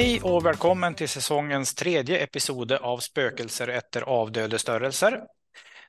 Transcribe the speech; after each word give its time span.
Hej 0.00 0.20
och 0.20 0.46
välkommen 0.46 0.94
till 0.94 1.08
säsongens 1.08 1.74
tredje 1.74 2.18
episode 2.18 2.78
av 2.78 2.98
Spökelser 2.98 3.68
efter 3.68 4.02
avdöde 4.02 4.58
störelser. 4.58 5.20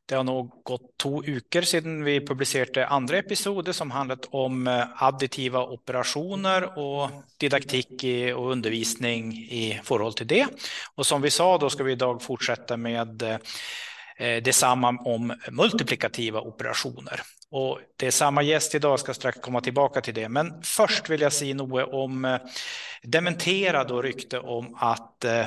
Det 0.06 0.16
har 0.16 0.24
nog 0.24 0.62
gått 0.64 0.98
två 0.98 1.22
veckor 1.22 1.62
sedan 1.62 2.04
vi 2.04 2.26
publicerade 2.26 2.88
andra 2.88 3.18
episoder 3.18 3.72
som 3.72 3.92
handlat 3.92 4.28
om 4.32 4.68
eh, 4.68 5.04
additiva 5.04 5.64
operationer 5.64 6.80
och 6.80 7.10
didaktik 7.38 8.04
och 8.36 8.52
undervisning 8.52 9.34
i 9.34 9.80
förhåll 9.84 10.14
till 10.14 10.28
det. 10.28 10.48
Och 10.96 11.06
som 11.06 11.22
vi 11.22 11.30
sa, 11.30 11.58
då 11.58 11.70
ska 11.70 11.84
vi 11.84 11.92
idag 11.92 12.22
fortsätta 12.22 12.78
med 12.78 13.22
eh, 13.22 13.38
eh, 14.18 14.44
detsamma 14.44 14.90
om 14.90 15.34
multiplikativa 15.52 16.42
operationer. 16.42 17.22
Och 17.52 17.80
det 17.98 18.08
är 18.08 18.12
samma 18.12 18.42
gäst 18.42 18.76
idag, 18.76 19.00
ska 19.00 19.14
strax 19.14 19.40
komma 19.40 19.62
tillbaka 19.62 20.02
till 20.02 20.14
det. 20.14 20.30
Men 20.30 20.64
först 20.64 21.10
vill 21.10 21.22
jag 21.22 21.34
säga 21.34 21.56
något 21.56 21.94
om 21.94 22.26
eh, 22.26 22.40
dementera 23.04 23.84
då 23.84 24.02
rykte 24.02 24.40
om 24.40 24.76
att 24.80 25.26
eh, 25.26 25.46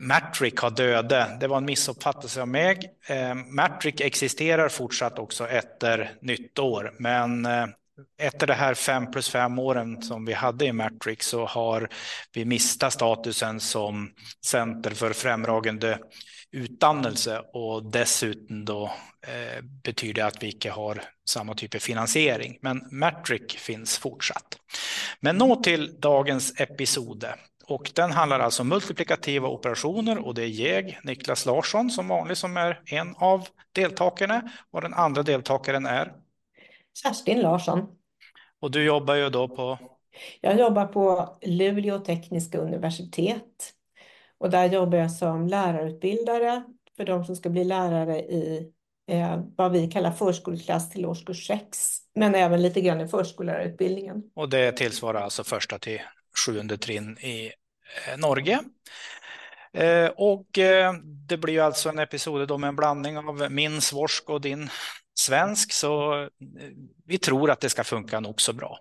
Matrick 0.00 0.58
har 0.58 0.70
döde. 0.70 1.36
Det 1.40 1.46
var 1.46 1.56
en 1.56 1.64
missuppfattelse 1.64 2.42
av 2.42 2.48
mig. 2.48 2.78
Eh, 3.06 3.34
Matrick 3.34 4.00
existerar 4.00 4.68
fortsatt 4.68 5.18
också 5.18 5.48
efter 5.48 6.12
nytt 6.20 6.58
år. 6.58 6.94
men 6.98 7.46
eh, 7.46 7.66
efter 8.18 8.46
det 8.46 8.54
här 8.54 8.74
fem 8.74 9.10
plus 9.10 9.28
fem 9.28 9.58
åren 9.58 10.02
som 10.02 10.24
vi 10.24 10.32
hade 10.32 10.64
i 10.64 10.72
Matrix 10.72 11.26
så 11.26 11.46
har 11.46 11.88
vi 12.32 12.44
mistat 12.44 12.92
statusen 12.92 13.60
som 13.60 14.12
center 14.44 14.90
för 14.90 15.12
främragande 15.12 15.98
utdannelse 16.52 17.42
och 17.52 17.84
dessutom 17.84 18.64
då 18.64 18.84
eh, 19.26 19.64
betyder 19.84 20.24
att 20.24 20.42
vi 20.42 20.46
inte 20.46 20.70
har 20.70 21.02
samma 21.28 21.54
typ 21.54 21.74
av 21.74 21.78
finansiering. 21.78 22.58
Men 22.60 22.88
Matric 22.90 23.52
finns 23.52 23.98
fortsatt. 23.98 24.58
Men 25.20 25.36
nå 25.36 25.56
till 25.56 26.00
dagens 26.00 26.60
episode. 26.60 27.34
Och 27.66 27.90
den 27.94 28.10
handlar 28.12 28.40
alltså 28.40 28.62
om 28.62 28.68
multiplikativa 28.68 29.48
operationer 29.48 30.26
och 30.26 30.34
det 30.34 30.42
är 30.42 30.66
jag, 30.66 30.98
Niklas 31.04 31.46
Larsson, 31.46 31.90
som 31.90 32.08
vanligt 32.08 32.38
som 32.38 32.56
är 32.56 32.80
en 32.86 33.14
av 33.16 33.48
deltagarna 33.72 34.50
och 34.70 34.80
den 34.80 34.94
andra 34.94 35.22
deltagaren 35.22 35.86
är 35.86 36.12
Kerstin 37.02 37.40
Larsson. 37.40 37.88
Och 38.60 38.70
du 38.70 38.84
jobbar 38.84 39.14
ju 39.14 39.30
då 39.30 39.48
på? 39.48 39.78
Jag 40.40 40.58
jobbar 40.58 40.86
på 40.86 41.36
Luleå 41.42 41.98
tekniska 41.98 42.58
universitet 42.58 43.72
och 44.42 44.50
där 44.50 44.66
jobbar 44.66 44.98
jag 44.98 45.10
som 45.10 45.46
lärarutbildare 45.46 46.62
för 46.96 47.04
de 47.04 47.24
som 47.24 47.36
ska 47.36 47.48
bli 47.48 47.64
lärare 47.64 48.18
i 48.18 48.70
eh, 49.10 49.40
vad 49.56 49.72
vi 49.72 49.90
kallar 49.90 50.10
förskoleklass 50.10 50.90
till 50.90 51.06
årskurs 51.06 51.46
6, 51.46 51.98
men 52.14 52.34
även 52.34 52.62
lite 52.62 52.80
grann 52.80 53.00
i 53.00 53.08
förskollärarutbildningen. 53.08 54.22
Och 54.34 54.48
det 54.48 54.72
tillsvarar 54.72 55.20
alltså 55.20 55.44
första 55.44 55.78
till 55.78 56.00
sjunde 56.46 56.78
trin 56.78 57.18
i 57.18 57.46
eh, 57.46 58.18
Norge. 58.18 58.60
Eh, 59.72 60.10
och 60.16 60.58
eh, 60.58 60.92
det 61.28 61.36
blir 61.36 61.54
ju 61.54 61.60
alltså 61.60 61.88
en 61.88 61.98
episod 61.98 62.48
då 62.48 62.58
med 62.58 62.68
en 62.68 62.76
blandning 62.76 63.18
av 63.18 63.50
min 63.50 63.80
svorsk 63.80 64.30
och 64.30 64.40
din 64.40 64.70
svensk, 65.14 65.72
så 65.72 66.22
eh, 66.22 66.28
vi 67.06 67.18
tror 67.18 67.50
att 67.50 67.60
det 67.60 67.70
ska 67.70 67.84
funka 67.84 68.20
nog 68.20 68.40
så 68.40 68.52
bra. 68.52 68.78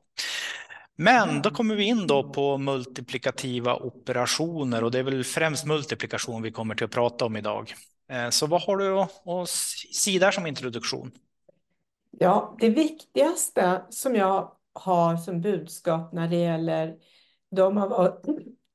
Men 1.03 1.41
då 1.41 1.49
kommer 1.49 1.75
vi 1.75 1.83
in 1.83 2.07
då 2.07 2.23
på 2.23 2.57
multiplikativa 2.57 3.75
operationer 3.75 4.83
och 4.83 4.91
det 4.91 4.99
är 4.99 5.03
väl 5.03 5.23
främst 5.23 5.65
multiplikation 5.65 6.41
vi 6.41 6.51
kommer 6.51 6.75
till 6.75 6.85
att 6.85 6.91
prata 6.91 7.25
om 7.25 7.37
idag. 7.37 7.73
Eh, 8.09 8.29
så 8.29 8.47
vad 8.47 8.61
har 8.61 8.77
du 8.77 8.99
att 8.99 9.49
säga 9.95 10.19
där 10.19 10.31
som 10.31 10.47
introduktion? 10.47 11.11
Ja, 12.11 12.57
det 12.59 12.69
viktigaste 12.69 13.81
som 13.89 14.15
jag 14.15 14.51
har 14.73 15.17
som 15.17 15.41
budskap 15.41 16.13
när 16.13 16.27
det 16.27 16.35
gäller 16.37 16.95
de 17.55 17.77
av, 17.77 18.17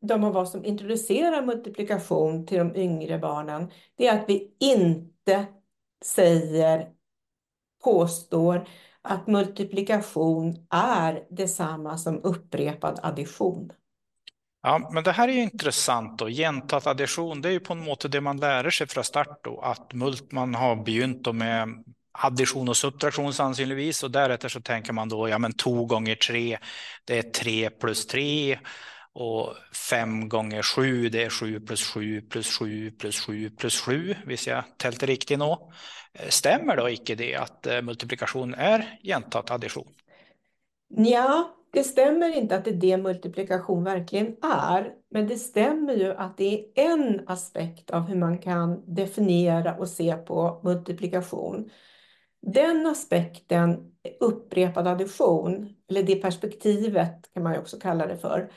de 0.01 0.25
av 0.25 0.37
oss 0.37 0.53
som 0.53 0.65
introducerar 0.65 1.43
multiplikation 1.43 2.47
till 2.47 2.59
de 2.59 2.77
yngre 2.77 3.19
barnen, 3.19 3.71
det 3.97 4.07
är 4.07 4.23
att 4.23 4.29
vi 4.29 4.57
inte 4.61 5.47
säger, 6.05 6.89
påstår 7.85 8.69
att 9.07 9.27
multiplikation 9.27 10.67
är 10.71 11.23
detsamma 11.31 11.99
som 11.99 12.21
upprepad 12.23 13.01
addition. 13.03 13.73
Ja, 14.63 14.91
men 14.93 15.05
det 15.05 15.13
här 15.13 15.29
är 15.29 15.33
ju 15.33 15.43
intressant 15.43 16.19
då. 16.19 16.29
Gentat 16.29 16.87
addition, 16.87 17.43
det 17.43 17.49
är 17.49 17.53
ju 17.53 17.61
på 17.61 17.75
något 17.75 18.03
sätt 18.03 18.13
det 18.13 18.21
man 18.21 18.37
lär 18.37 18.71
sig 18.71 18.87
från 18.87 19.05
start 19.05 19.41
då, 19.45 19.61
att 19.61 19.93
mult, 19.93 20.33
man 20.33 20.55
har 20.55 20.77
begynt 20.77 21.35
med 21.35 21.85
addition 22.13 22.69
och 22.69 22.77
subtraktion 22.77 23.33
sannolikt 23.33 24.03
och 24.03 24.11
därefter 24.11 24.49
så 24.49 24.61
tänker 24.61 24.93
man 24.93 25.09
då, 25.09 25.29
ja 25.29 25.39
men 25.39 25.53
två 25.53 25.85
gånger 25.85 26.15
tre, 26.15 26.59
det 27.05 27.19
är 27.19 27.23
tre 27.23 27.71
plus 27.71 28.07
tre 28.07 28.59
och 29.19 29.55
5 29.91 30.29
gånger 30.29 30.63
7 30.63 31.09
det 31.09 31.25
är 31.25 31.31
7 31.31 31.61
plus 31.61 31.83
7 31.85 32.21
plus 32.21 32.59
7 32.59 32.91
plus 32.91 33.21
7 33.21 33.51
plus 33.51 33.81
7, 33.81 34.15
visst 34.27 34.47
jag 34.47 34.65
tälte 34.77 35.07
riktigt 35.07 35.39
nå. 35.39 35.73
Eh, 36.13 36.29
stämmer 36.29 36.77
då 36.77 36.91
icke 36.91 37.15
det 37.15 37.35
att 37.35 37.67
eh, 37.67 37.83
multiplikation 37.83 38.55
är 38.55 38.99
gentat 39.03 39.51
addition? 39.51 39.89
Ja, 40.89 41.57
det 41.73 41.85
stämmer 41.85 42.37
inte 42.37 42.57
att 42.57 42.65
det 42.65 42.71
är 42.71 42.75
det 42.75 42.97
multiplikation 42.97 43.85
verkligen 43.85 44.37
är, 44.43 44.93
men 45.11 45.27
det 45.27 45.37
stämmer 45.37 45.93
ju 45.95 46.15
att 46.15 46.37
det 46.37 46.55
är 46.55 46.93
en 46.93 47.29
aspekt 47.29 47.91
av 47.91 48.03
hur 48.09 48.17
man 48.17 48.39
kan 48.39 48.95
definiera 48.95 49.75
och 49.75 49.89
se 49.89 50.17
på 50.17 50.61
multiplikation. 50.65 51.71
Den 52.43 52.87
aspekten, 52.87 53.93
upprepad 54.21 54.87
addition, 54.87 55.75
eller 55.91 56.03
det 56.03 56.17
perspektivet 56.17 57.31
kan 57.35 57.43
man 57.43 57.53
ju 57.53 57.59
också 57.59 57.79
kalla 57.79 58.07
det 58.07 58.17
för, 58.17 58.51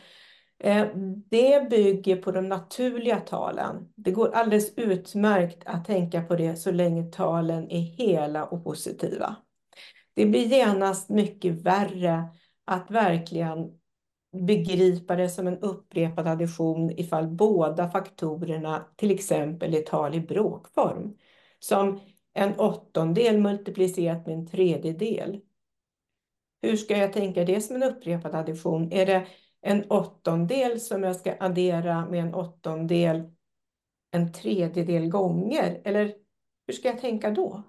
Eh, 0.60 0.88
det 1.30 1.70
bygger 1.70 2.16
på 2.16 2.32
de 2.32 2.50
naturliga 2.50 3.20
talen. 3.20 3.94
Det 3.96 4.12
går 4.12 4.36
alldeles 4.36 4.74
utmärkt 4.78 5.64
att 5.66 5.86
tänka 5.86 6.22
på 6.22 6.36
det 6.36 6.56
så 6.56 6.72
länge 6.72 7.12
talen 7.12 7.72
är 7.72 7.80
hela 7.80 8.46
och 8.46 8.64
positiva. 8.64 9.36
Det 10.14 10.26
blir 10.26 10.46
genast 10.46 11.10
mycket 11.10 11.54
värre 11.54 12.24
att 12.66 12.92
verkligen 12.92 13.80
begripa 14.48 15.16
det 15.16 15.30
som 15.30 15.48
en 15.48 15.60
upprepad 15.60 16.28
addition 16.28 16.92
ifall 16.92 17.28
båda 17.28 17.90
faktorerna 17.90 18.86
till 18.96 19.12
exempel 19.12 19.74
är 19.74 19.82
tal 19.82 20.16
i 20.16 20.20
bråkform. 20.20 21.18
Som 21.60 22.00
en 22.34 22.60
åttondel 22.60 23.38
multiplicerat 23.38 24.28
med 24.28 24.36
en 24.36 24.48
tredjedel. 24.48 25.42
Hur 26.62 26.78
ska 26.78 26.98
jag 26.98 27.14
tänka 27.14 27.46
det 27.46 27.62
som 27.62 27.76
en 27.76 27.84
upprepad 27.84 28.36
addition? 28.36 28.92
Är 28.92 29.06
det 29.06 29.28
en 29.62 29.92
åttondel 29.92 30.80
som 30.80 31.04
jag 31.04 31.16
ska 31.16 31.36
addera 31.40 32.06
med 32.06 32.20
en 32.22 32.34
åttondel 32.36 33.32
en 34.12 34.34
tredjedel 34.34 35.10
gånger? 35.10 35.82
Eller 35.86 36.16
hur 36.68 36.74
ska 36.74 36.88
jag 36.88 37.02
tänka 37.02 37.32
då? 37.32 37.64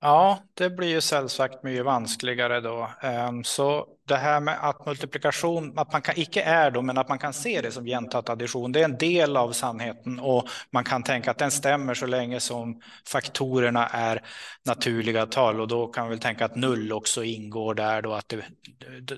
Ja, 0.00 0.42
det 0.54 0.70
blir 0.70 0.88
ju 0.88 1.00
sällsagt 1.00 1.62
mycket 1.62 1.84
vanskligare 1.84 2.60
då. 2.60 2.90
Ehm, 3.02 3.44
så 3.44 3.86
det 4.10 4.16
här 4.16 4.40
med 4.40 4.58
att 4.60 4.86
multiplikation, 4.86 5.78
att 5.78 5.92
man 5.92 6.02
kan, 6.02 6.14
icke 6.18 6.42
är 6.42 6.70
då, 6.70 6.82
men 6.82 6.98
att 6.98 7.08
man 7.08 7.18
kan 7.18 7.32
se 7.32 7.60
det 7.60 7.70
som 7.70 7.84
gentat 7.84 8.28
addition, 8.28 8.72
det 8.72 8.80
är 8.80 8.84
en 8.84 8.98
del 8.98 9.36
av 9.36 9.52
sannheten 9.52 10.20
och 10.20 10.48
man 10.70 10.84
kan 10.84 11.02
tänka 11.02 11.30
att 11.30 11.38
den 11.38 11.50
stämmer 11.50 11.94
så 11.94 12.06
länge 12.06 12.40
som 12.40 12.80
faktorerna 13.06 13.86
är 13.86 14.22
naturliga 14.64 15.26
tal 15.26 15.60
och 15.60 15.68
då 15.68 15.86
kan 15.86 16.08
vi 16.08 16.18
tänka 16.18 16.44
att 16.44 16.56
null 16.56 16.92
också 16.92 17.24
ingår 17.24 17.74
där 17.74 18.02
då, 18.02 18.12
att 18.12 18.28
det, 18.28 18.44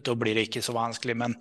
då 0.03 0.15
blir 0.15 0.35
det 0.35 0.41
icke 0.41 0.63
så 0.63 0.73
vanskligt. 0.73 1.17
Men 1.17 1.35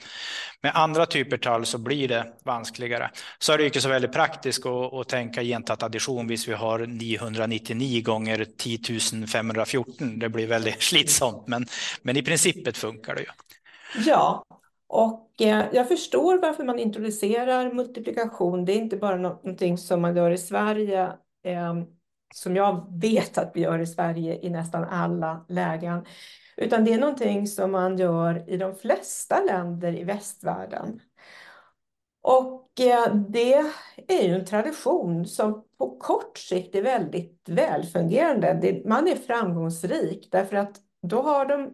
med 0.62 0.71
andra 0.75 1.06
typer 1.06 1.38
tal 1.38 1.65
så 1.65 1.77
blir 1.77 2.07
det 2.07 2.25
vanskligare. 2.45 3.12
Så 3.39 3.54
är 3.54 3.57
det 3.57 3.65
inte 3.65 3.81
så 3.81 3.89
väldigt 3.89 4.13
praktiskt 4.13 4.65
att, 4.65 4.94
att 4.94 5.09
tänka 5.09 5.44
gentat 5.44 5.83
addition, 5.83 6.27
Visst 6.27 6.47
vi 6.47 6.54
har 6.54 6.80
999 6.80 8.04
gånger 8.04 8.45
10 8.57 9.27
514. 9.27 10.19
Det 10.19 10.30
blir 10.30 10.47
väldigt 10.47 10.81
slitsamt, 10.92 11.47
men, 11.47 11.65
men 12.01 12.18
i 12.18 12.21
principet 12.21 12.77
funkar 12.77 13.15
det 13.15 13.21
ju. 13.21 13.27
Ja, 13.95 14.45
och 14.88 15.41
eh, 15.41 15.65
jag 15.73 15.88
förstår 15.88 16.38
varför 16.41 16.63
man 16.63 16.79
introducerar 16.79 17.73
multiplikation. 17.73 18.65
Det 18.65 18.73
är 18.73 18.77
inte 18.77 18.97
bara 18.97 19.15
någonting 19.15 19.77
som 19.77 20.01
man 20.01 20.15
gör 20.15 20.31
i 20.31 20.38
Sverige, 20.38 21.13
ehm, 21.43 21.85
som 22.33 22.55
jag 22.55 22.85
vet 23.01 23.38
att 23.38 23.51
vi 23.53 23.61
gör 23.61 23.79
i 23.79 23.88
Sverige 23.88 24.39
i 24.41 24.49
nästan 24.49 24.83
alla 24.83 25.45
lägen, 25.49 26.05
utan 26.57 26.85
det 26.85 26.93
är 26.93 26.99
någonting 26.99 27.47
som 27.47 27.71
man 27.71 27.97
gör 27.97 28.49
i 28.49 28.57
de 28.57 28.75
flesta 28.75 29.43
länder 29.43 29.95
i 29.99 30.03
västvärlden. 30.03 30.99
Och 32.21 32.79
eh, 32.79 33.15
det 33.15 33.53
är 34.07 34.23
ju 34.27 34.35
en 34.35 34.45
tradition 34.45 35.25
som 35.25 35.63
på 35.77 35.97
kort 35.97 36.37
sikt 36.37 36.75
är 36.75 36.81
väldigt 36.81 37.49
välfungerande. 37.49 38.81
Man 38.85 39.07
är 39.07 39.15
framgångsrik 39.15 40.29
därför 40.31 40.55
att 40.55 40.77
då 41.01 41.21
har 41.21 41.45
de 41.45 41.73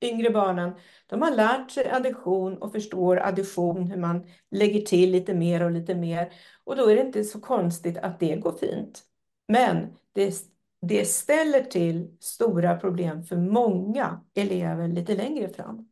yngre 0.00 0.30
barnen, 0.30 0.72
de 1.06 1.22
har 1.22 1.30
lärt 1.30 1.70
sig 1.70 1.90
addition 1.90 2.58
och 2.58 2.72
förstår 2.72 3.16
addition, 3.16 3.90
hur 3.90 3.96
man 3.96 4.26
lägger 4.50 4.80
till 4.80 5.10
lite 5.10 5.34
mer 5.34 5.62
och 5.62 5.70
lite 5.70 5.94
mer. 5.94 6.32
Och 6.64 6.76
då 6.76 6.90
är 6.90 6.96
det 6.96 7.02
inte 7.02 7.24
så 7.24 7.40
konstigt 7.40 7.98
att 7.98 8.20
det 8.20 8.36
går 8.36 8.52
fint. 8.52 9.02
Men 9.48 9.86
det, 10.12 10.34
det 10.82 11.04
ställer 11.04 11.62
till 11.62 12.16
stora 12.20 12.76
problem 12.76 13.22
för 13.22 13.36
många 13.36 14.20
elever 14.34 14.88
lite 14.88 15.14
längre 15.14 15.48
fram. 15.48 15.88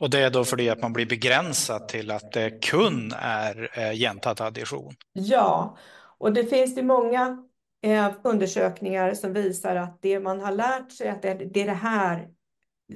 Och 0.00 0.10
det 0.10 0.18
är 0.18 0.30
då 0.30 0.44
för 0.44 0.56
det 0.56 0.68
att 0.68 0.82
man 0.82 0.92
blir 0.92 1.06
begränsad 1.06 1.88
till 1.88 2.10
att 2.10 2.32
det 2.32 2.50
kun 2.50 3.12
är 3.20 3.78
eh, 3.78 3.92
jämtat 3.92 4.40
addition? 4.40 4.94
Ja, 5.12 5.76
och 6.18 6.32
det 6.32 6.44
finns 6.44 6.78
ju 6.78 6.82
många 6.82 7.44
eh, 7.82 8.12
undersökningar 8.24 9.14
som 9.14 9.32
visar 9.32 9.76
att 9.76 10.02
det 10.02 10.20
man 10.20 10.40
har 10.40 10.52
lärt 10.52 10.92
sig 10.92 11.08
att 11.08 11.22
det, 11.22 11.34
det 11.34 11.62
är 11.62 11.66
det 11.66 11.72
här 11.72 12.28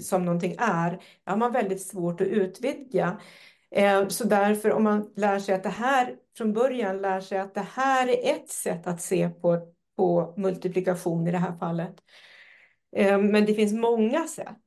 som 0.01 0.25
någonting 0.25 0.55
är, 0.59 1.01
har 1.25 1.37
man 1.37 1.53
väldigt 1.53 1.83
svårt 1.83 2.21
att 2.21 2.27
utvidga. 2.27 3.21
Eh, 3.71 4.09
så 4.09 4.25
därför 4.25 4.73
om 4.73 4.85
man 4.85 5.13
lär 5.17 5.39
sig 5.39 5.55
att 5.55 5.63
det 5.63 5.69
här 5.69 6.17
från 6.37 6.53
början 6.53 7.03
lär 7.03 7.21
sig 7.21 7.39
att 7.39 7.55
det 7.55 7.67
här 7.73 8.09
är 8.09 8.35
ett 8.35 8.49
sätt 8.51 8.87
att 8.87 9.03
se 9.03 9.29
på, 9.29 9.73
på 9.97 10.35
multiplikation 10.37 11.29
i 11.29 11.31
det 11.31 11.39
här 11.39 11.57
fallet. 11.59 11.95
Eh, 12.97 13.19
men 13.19 13.47
det 13.47 13.55
finns 13.55 13.73
många 13.73 14.27
sätt. 14.27 14.63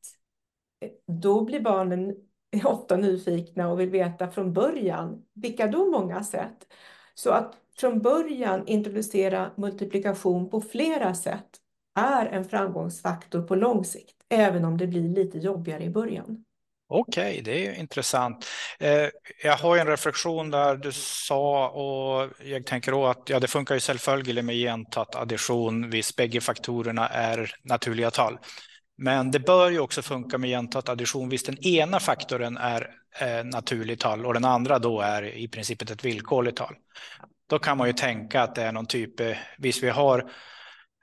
Då 1.08 1.46
blir 1.46 1.60
barnen 1.60 2.16
ofta 2.64 2.98
nyfikna 2.98 3.72
och 3.72 3.80
vill 3.80 3.90
veta 3.90 4.32
från 4.32 4.54
början, 4.54 5.26
vilka 5.34 5.68
då 5.68 5.92
många 5.92 6.24
sätt? 6.24 6.68
Så 7.14 7.30
att 7.32 7.58
från 7.78 8.02
början 8.02 8.68
introducera 8.68 9.52
multiplikation 9.56 10.50
på 10.50 10.62
flera 10.62 11.14
sätt 11.14 11.62
är 11.98 12.26
en 12.26 12.46
framgångsfaktor 12.46 13.42
på 13.42 13.56
lång 13.56 13.86
sikt, 13.86 14.16
även 14.30 14.66
om 14.66 14.78
det 14.78 14.88
blir 14.88 15.10
lite 15.10 15.38
jobbigare 15.38 15.84
i 15.84 15.90
början. 15.90 16.44
Okej, 16.90 17.32
okay, 17.32 17.42
det 17.42 17.68
är 17.68 17.80
intressant. 17.80 18.46
Eh, 18.80 19.08
jag 19.44 19.58
har 19.58 19.78
en 19.78 19.88
reflektion 19.88 20.52
där 20.52 20.76
du 20.76 20.92
sa 20.92 21.70
och 21.70 22.30
jag 22.44 22.66
tänker 22.66 22.92
då 22.92 23.06
att 23.06 23.30
ja, 23.30 23.40
det 23.40 23.48
funkar 23.48 23.76
ju 23.76 23.82
självföljande 23.82 24.42
med 24.42 24.56
gentat 24.56 25.16
addition 25.16 25.90
visst 25.90 26.16
bägge 26.16 26.42
faktorerna 26.42 27.08
är 27.08 27.56
naturliga 27.64 28.12
tal. 28.12 28.38
Men 28.98 29.32
det 29.32 29.40
bör 29.40 29.70
ju 29.70 29.80
också 29.80 30.02
funka 30.02 30.38
med 30.38 30.50
gentat 30.50 30.90
addition 30.90 31.30
visst 31.30 31.46
den 31.46 31.68
ena 31.68 32.00
faktorn 32.00 32.58
är 32.58 32.90
eh, 33.20 33.44
naturligt 33.44 34.00
tal 34.00 34.26
och 34.26 34.34
den 34.34 34.46
andra 34.46 34.80
då 34.80 35.02
är 35.02 35.24
i 35.24 35.48
princip 35.48 35.82
ett 35.82 36.06
villkorligt 36.06 36.58
tal. 36.58 36.76
Då 37.50 37.60
kan 37.60 37.78
man 37.78 37.88
ju 37.88 37.94
tänka 37.94 38.42
att 38.42 38.56
det 38.56 38.64
är 38.64 38.72
någon 38.72 38.86
typ, 38.86 39.20
eh, 39.20 39.38
visst 39.58 39.84
vi 39.84 39.90
har 39.90 40.32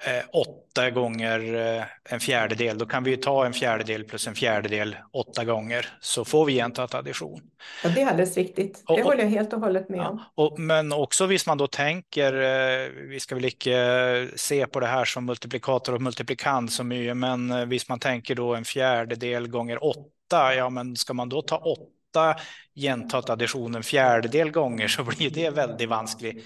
eh, 0.06 0.24
åtta 0.32 0.90
gånger 0.90 1.54
eh, 1.54 1.84
en 2.04 2.20
fjärdedel, 2.20 2.78
då 2.78 2.86
kan 2.86 3.04
vi 3.04 3.16
ta 3.16 3.46
en 3.46 3.52
fjärdedel 3.52 4.04
plus 4.04 4.26
en 4.26 4.34
fjärdedel 4.34 4.96
åtta 5.12 5.44
gånger 5.44 5.86
så 6.00 6.24
får 6.24 6.44
vi 6.44 6.52
gentat 6.52 6.94
addition. 6.94 7.40
Ja, 7.84 7.90
det 7.94 8.02
är 8.02 8.06
alldeles 8.06 8.36
riktigt. 8.36 8.82
Det 8.86 8.92
och, 8.92 9.00
håller 9.00 9.22
jag 9.22 9.30
helt 9.30 9.52
och 9.52 9.60
hållet 9.60 9.88
med 9.88 10.00
om. 10.00 10.22
och, 10.34 10.58
men 10.58 10.92
också 10.92 11.26
visst 11.26 11.46
man 11.46 11.58
då 11.58 11.66
tänker, 11.66 12.32
eh, 12.32 12.90
vi 13.08 13.20
ska 13.20 13.34
väl 13.34 13.44
inte 13.44 14.28
se 14.36 14.66
på 14.66 14.80
det 14.80 14.86
här 14.86 15.04
som 15.04 15.26
multiplikator 15.26 15.94
och 15.94 16.02
multiplikant 16.02 16.72
så 16.72 16.84
mycket, 16.84 17.16
men 17.16 17.50
eh, 17.50 17.64
visst 17.64 17.88
man 17.88 17.98
tänker 17.98 18.34
då 18.34 18.54
en 18.54 18.64
fjärdedel 18.64 19.48
gånger 19.48 19.84
åtta, 19.84 20.54
ja 20.54 20.70
men 20.70 20.96
ska 20.96 21.14
man 21.14 21.28
då 21.28 21.42
ta 21.42 21.56
åtta 21.56 21.94
åtta 22.14 22.40
gentat 22.74 23.30
addition 23.30 23.74
en 23.74 23.82
fjärdedel 23.82 24.50
gånger 24.50 24.88
så 24.88 25.04
blir 25.04 25.30
det 25.30 25.50
väldigt 25.50 25.88
vanskligt. 25.88 26.44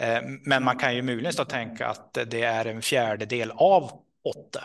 Eh, 0.00 0.22
men 0.44 0.64
man 0.64 0.78
kan 0.78 0.96
ju 0.96 1.02
möjligen 1.02 1.46
tänka 1.46 1.86
att 1.86 2.18
det 2.30 2.42
är 2.42 2.64
en 2.64 2.82
fjärdedel 2.82 3.50
av 3.50 3.90
åtta. 4.24 4.60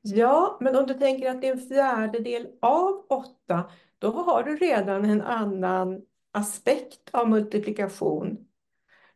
Ja, 0.00 0.58
men 0.60 0.76
om 0.76 0.86
du 0.86 0.94
tänker 0.94 1.30
att 1.30 1.40
det 1.40 1.48
är 1.48 1.52
en 1.52 1.68
fjärdedel 1.68 2.46
av 2.62 3.06
åtta, 3.08 3.70
då 3.98 4.10
har 4.10 4.42
du 4.42 4.56
redan 4.56 5.04
en 5.04 5.22
annan 5.22 6.02
aspekt 6.32 7.10
av 7.10 7.28
multiplikation 7.28 8.46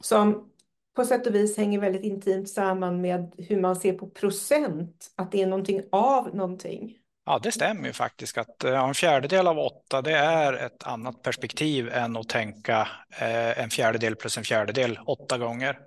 som 0.00 0.50
på 0.96 1.04
sätt 1.04 1.26
och 1.26 1.34
vis 1.34 1.56
hänger 1.56 1.80
väldigt 1.80 2.02
intimt 2.02 2.48
samman 2.48 3.00
med 3.00 3.34
hur 3.38 3.60
man 3.60 3.76
ser 3.76 3.92
på 3.92 4.10
procent, 4.10 5.12
att 5.16 5.32
det 5.32 5.42
är 5.42 5.46
någonting 5.46 5.82
av 5.92 6.36
någonting. 6.36 6.97
Ja, 7.28 7.38
det 7.42 7.52
stämmer 7.52 7.86
ju 7.86 7.92
faktiskt 7.92 8.38
att 8.38 8.64
en 8.64 8.94
fjärdedel 8.94 9.46
av 9.46 9.58
åtta, 9.58 10.02
det 10.02 10.16
är 10.16 10.52
ett 10.52 10.82
annat 10.82 11.22
perspektiv 11.22 11.88
än 11.88 12.16
att 12.16 12.28
tänka 12.28 12.88
eh, 13.18 13.62
en 13.62 13.70
fjärdedel 13.70 14.16
plus 14.16 14.38
en 14.38 14.44
fjärdedel 14.44 14.98
åtta 15.06 15.38
gånger. 15.38 15.78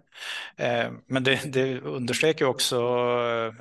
Eh, 0.56 0.92
men 1.08 1.24
det, 1.24 1.54
det 1.54 1.80
understreker 1.80 2.46
också, 2.46 2.78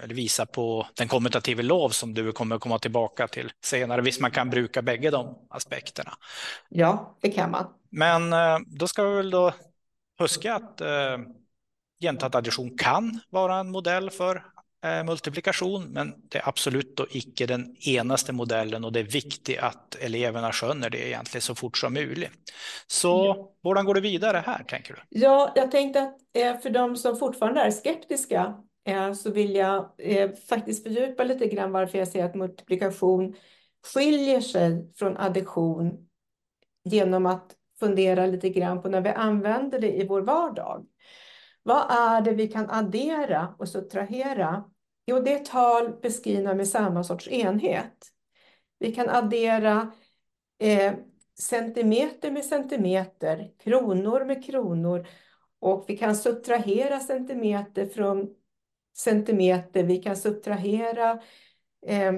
eller 0.02 0.14
visar 0.14 0.46
på 0.46 0.86
den 0.94 1.08
kommutativa 1.08 1.62
lov 1.62 1.88
som 1.88 2.14
du 2.14 2.32
kommer 2.32 2.58
komma 2.58 2.78
tillbaka 2.78 3.28
till 3.28 3.52
senare. 3.64 4.00
Visst, 4.00 4.20
man 4.20 4.30
kan 4.30 4.50
bruka 4.50 4.82
bägge 4.82 5.10
de 5.10 5.38
aspekterna. 5.50 6.12
Ja, 6.68 7.16
det 7.20 7.30
kan 7.30 7.50
man. 7.50 7.66
Men 7.90 8.32
eh, 8.32 8.58
då 8.66 8.86
ska 8.86 9.04
vi 9.04 9.16
väl 9.16 9.30
då 9.30 9.52
huska 10.18 10.54
att 10.54 10.80
eh, 10.80 11.18
gentat 12.00 12.34
addition 12.34 12.78
kan 12.78 13.20
vara 13.30 13.56
en 13.56 13.70
modell 13.70 14.10
för 14.10 14.36
Eh, 14.36 14.59
multiplikation, 14.82 15.84
men 15.84 16.14
det 16.28 16.38
är 16.38 16.48
absolut 16.48 16.96
då 16.96 17.06
icke 17.10 17.46
den 17.46 17.76
enaste 17.86 18.32
modellen 18.32 18.84
och 18.84 18.92
det 18.92 19.00
är 19.00 19.04
viktigt 19.04 19.58
att 19.58 19.94
eleverna 19.94 20.52
skönner 20.52 20.90
det 20.90 21.08
egentligen 21.08 21.42
så 21.42 21.54
fort 21.54 21.78
som 21.78 21.94
möjligt. 21.94 22.52
Så 22.86 23.32
mm. 23.32 23.46
hur 23.62 23.82
går 23.82 23.94
det 23.94 24.00
vidare 24.00 24.42
här 24.46 24.64
tänker 24.64 24.94
du? 24.94 25.18
Ja, 25.20 25.52
jag 25.54 25.70
tänkte 25.70 26.02
att 26.02 26.16
eh, 26.34 26.60
för 26.60 26.70
de 26.70 26.96
som 26.96 27.16
fortfarande 27.16 27.60
är 27.60 27.70
skeptiska 27.70 28.54
eh, 28.86 29.12
så 29.12 29.30
vill 29.30 29.54
jag 29.54 29.90
faktiskt 30.48 30.82
fördjupa 30.82 31.24
lite 31.24 31.46
grann 31.46 31.72
varför 31.72 31.98
jag 31.98 32.08
säger 32.08 32.24
att 32.24 32.34
multiplikation 32.34 33.34
skiljer 33.94 34.40
sig 34.40 34.92
från 34.96 35.16
addition 35.16 36.08
genom 36.84 37.26
att 37.26 37.56
fundera 37.80 38.26
lite 38.26 38.48
grann 38.48 38.82
på 38.82 38.88
när 38.88 39.00
vi 39.00 39.08
använder 39.08 39.78
det 39.78 39.92
i 39.92 40.06
vår 40.06 40.20
vardag. 40.20 40.86
Vad 41.62 41.90
är 41.90 42.20
det 42.20 42.32
vi 42.32 42.48
kan 42.48 42.70
addera 42.70 43.54
och 43.58 43.68
subtrahera? 43.68 44.64
Jo, 45.06 45.20
det 45.20 45.34
är 45.34 45.44
tal 45.44 46.00
beskrivna 46.02 46.54
med 46.54 46.68
samma 46.68 47.04
sorts 47.04 47.28
enhet. 47.28 48.06
Vi 48.78 48.94
kan 48.94 49.08
addera 49.08 49.92
eh, 50.58 50.94
centimeter 51.38 52.30
med 52.30 52.44
centimeter, 52.44 53.50
kronor 53.58 54.24
med 54.24 54.44
kronor 54.44 55.06
och 55.60 55.84
vi 55.88 55.96
kan 55.96 56.16
subtrahera 56.16 57.00
centimeter 57.00 57.86
från 57.86 58.34
centimeter. 58.96 59.84
Vi 59.84 60.02
kan 60.02 60.16
subtrahera 60.16 61.20
eh, 61.86 62.12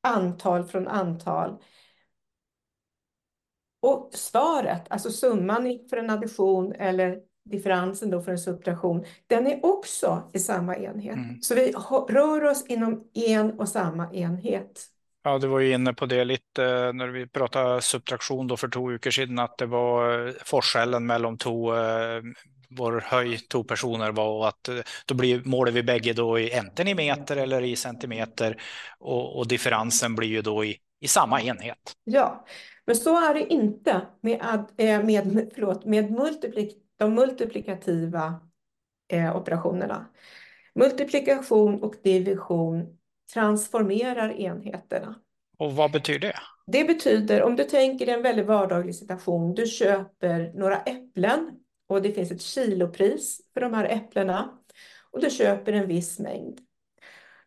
antal 0.00 0.64
från 0.64 0.88
antal. 0.88 1.62
Och 3.80 4.10
svaret, 4.12 4.82
alltså 4.90 5.10
summan 5.10 5.86
för 5.90 5.96
en 5.96 6.10
addition 6.10 6.72
eller 6.72 7.20
differensen 7.50 8.10
då 8.10 8.22
för 8.22 8.32
en 8.32 8.38
subtraktion, 8.38 9.04
den 9.26 9.46
är 9.46 9.64
också 9.64 10.30
i 10.32 10.38
samma 10.38 10.76
enhet. 10.76 11.16
Mm. 11.16 11.42
Så 11.42 11.54
vi 11.54 11.72
rör 12.08 12.44
oss 12.44 12.66
inom 12.66 13.04
en 13.14 13.60
och 13.60 13.68
samma 13.68 14.12
enhet. 14.12 14.84
Ja, 15.24 15.38
du 15.38 15.46
var 15.46 15.60
ju 15.60 15.72
inne 15.72 15.94
på 15.94 16.06
det 16.06 16.24
lite 16.24 16.64
eh, 16.64 16.92
när 16.92 17.08
vi 17.08 17.26
pratade 17.26 17.82
subtraktion 17.82 18.46
då 18.46 18.56
för 18.56 18.68
två 18.68 18.86
veckor 18.86 19.10
sedan, 19.10 19.38
att 19.38 19.58
det 19.58 19.66
var 19.66 20.26
eh, 20.26 20.32
forskellen 20.44 21.06
mellan 21.06 21.38
två 21.38 21.76
eh, 21.76 22.22
vår 22.70 23.02
höj 23.06 23.38
två 23.38 23.64
personer 23.64 24.12
var 24.12 24.48
att 24.48 24.68
då 25.06 25.14
blir 25.14 25.42
målar 25.44 25.72
vi 25.72 25.82
bägge 25.82 26.12
då 26.12 26.38
i 26.38 26.52
enten 26.52 26.88
i 26.88 26.94
meter 26.94 27.36
eller 27.36 27.62
i 27.62 27.76
centimeter 27.76 28.56
och, 28.98 29.38
och 29.38 29.48
differensen 29.48 30.14
blir 30.14 30.28
ju 30.28 30.42
då 30.42 30.64
i, 30.64 30.76
i 31.00 31.08
samma 31.08 31.42
enhet. 31.42 31.92
Ja, 32.04 32.46
men 32.86 32.96
så 32.96 33.30
är 33.30 33.34
det 33.34 33.52
inte 33.52 34.06
med, 34.20 34.64
med, 34.76 35.50
förlåt, 35.54 35.84
med 35.84 36.10
multiplik 36.10 36.76
de 36.98 37.14
multiplikativa 37.14 38.40
eh, 39.08 39.36
operationerna. 39.36 40.06
Multiplikation 40.74 41.82
och 41.82 41.94
division 42.02 42.98
transformerar 43.34 44.40
enheterna. 44.40 45.14
Och 45.58 45.72
vad 45.72 45.92
betyder 45.92 46.28
det? 46.28 46.38
Det 46.66 46.84
betyder, 46.84 47.42
om 47.42 47.56
du 47.56 47.64
tänker 47.64 48.06
en 48.06 48.22
väldigt 48.22 48.46
vardaglig 48.46 48.94
situation, 48.94 49.54
du 49.54 49.66
köper 49.66 50.52
några 50.54 50.80
äpplen 50.80 51.50
och 51.86 52.02
det 52.02 52.12
finns 52.12 52.30
ett 52.30 52.42
kilopris 52.42 53.40
för 53.54 53.60
de 53.60 53.74
här 53.74 53.84
äpplena 53.84 54.58
och 55.10 55.20
du 55.20 55.30
köper 55.30 55.72
en 55.72 55.86
viss 55.86 56.18
mängd. 56.18 56.60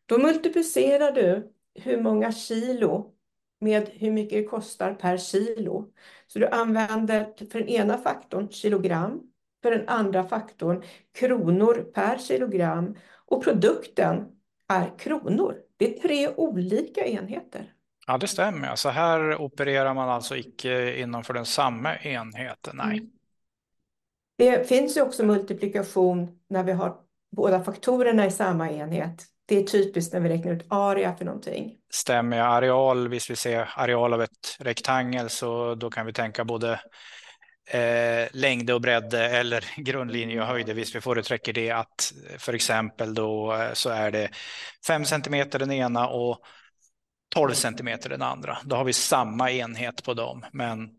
Då 0.06 0.18
multiplicerar 0.18 1.12
du 1.12 1.54
hur 1.76 2.02
många 2.02 2.32
kilo 2.32 3.14
med 3.60 3.90
hur 3.90 4.12
mycket 4.12 4.38
det 4.40 4.44
kostar 4.44 4.94
per 4.94 5.18
kilo. 5.18 5.92
Så 6.28 6.40
du 6.40 6.48
använder 6.48 7.50
för 7.52 7.60
den 7.60 7.68
ena 7.68 7.98
faktorn 7.98 8.50
kilogram 8.50 9.31
för 9.62 9.72
den 9.72 9.90
andra 9.90 10.24
faktorn 10.24 10.84
kronor 11.20 11.74
per 11.94 12.18
kilogram 12.18 12.96
och 13.26 13.44
produkten 13.44 14.26
är 14.68 15.00
kronor. 15.00 15.56
Det 15.78 15.96
är 15.96 16.02
tre 16.02 16.30
olika 16.36 17.06
enheter. 17.06 17.74
Ja, 18.08 18.18
det 18.18 18.28
stämmer. 18.28 18.66
Så 18.66 18.72
alltså 18.72 18.90
här 18.90 19.42
opererar 19.42 19.94
man 19.94 20.10
alltså 20.10 20.38
icke 20.38 21.00
innanför 21.00 21.34
den 21.34 21.46
samma 21.46 21.98
enheten. 21.98 22.78
Nej. 22.78 22.98
Mm. 22.98 23.10
Det 24.38 24.68
finns 24.68 24.98
ju 24.98 25.02
också 25.02 25.24
multiplikation 25.24 26.40
när 26.50 26.64
vi 26.64 26.72
har 26.72 26.96
båda 27.32 27.64
faktorerna 27.64 28.26
i 28.26 28.32
samma 28.32 28.72
enhet. 28.72 29.26
Det 29.46 29.58
är 29.58 29.64
typiskt 29.64 30.14
när 30.14 30.20
vi 30.20 30.30
räknar 30.30 30.52
ut 30.52 30.66
area 30.70 31.16
för 31.16 31.26
någonting. 31.26 31.78
Stämmer. 31.94 32.40
Areal, 32.40 33.08
visst 33.08 33.30
vi 33.30 33.36
ser 33.36 33.70
areal 33.76 34.14
av 34.14 34.22
ett 34.22 34.58
rektangel 34.60 35.30
så 35.30 35.76
då 35.76 35.90
kan 35.90 36.06
vi 36.06 36.14
tänka 36.14 36.46
både 36.46 36.80
eh, 37.74 38.28
längd 38.34 38.70
och 38.70 38.82
bredd 38.82 39.14
eller 39.14 39.66
grundlinje 39.82 40.42
och 40.42 40.48
höjder. 40.48 40.74
Visst, 40.74 40.96
vi 40.96 41.02
får 41.02 41.16
det 41.54 41.72
att 41.72 42.14
för 42.38 42.54
exempel 42.54 43.14
då 43.14 43.54
eh, 43.54 43.74
så 43.74 43.90
är 43.90 44.12
det 44.12 44.30
5 44.88 45.06
centimeter 45.06 45.60
den 45.60 45.72
ena 45.72 46.08
och 46.08 46.40
12 47.36 47.54
centimeter 47.54 48.10
den 48.10 48.22
andra. 48.22 48.58
Då 48.64 48.76
har 48.76 48.84
vi 48.84 48.94
samma 48.94 49.52
enhet 49.52 50.04
på 50.04 50.14
dem, 50.14 50.46
men 50.52 50.90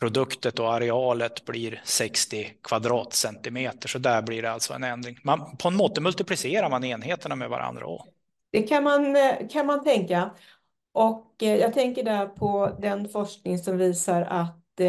produktet 0.00 0.58
och 0.58 0.74
arealet 0.74 1.44
blir 1.44 1.80
60 1.84 2.52
kvadratcentimeter, 2.62 3.88
så 3.88 3.98
där 3.98 4.22
blir 4.22 4.42
det 4.42 4.50
alltså 4.50 4.74
en 4.74 4.84
ändring. 4.84 5.18
Man, 5.22 5.56
på 5.56 5.68
en 5.68 5.76
måte 5.76 6.00
multiplicerar 6.00 6.70
man 6.70 6.84
enheterna 6.84 7.34
med 7.34 7.48
varandra. 7.48 7.86
Också. 7.86 8.10
Det 8.52 8.62
kan 8.62 8.84
man, 8.84 9.16
eh, 9.16 9.48
kan 9.52 9.66
man 9.66 9.84
tänka. 9.84 10.30
Och 10.92 11.42
eh, 11.42 11.56
jag 11.56 11.74
tänker 11.74 12.04
där 12.04 12.26
på 12.26 12.76
den 12.80 13.08
forskning 13.08 13.58
som 13.58 13.78
visar 13.78 14.22
att 14.22 14.80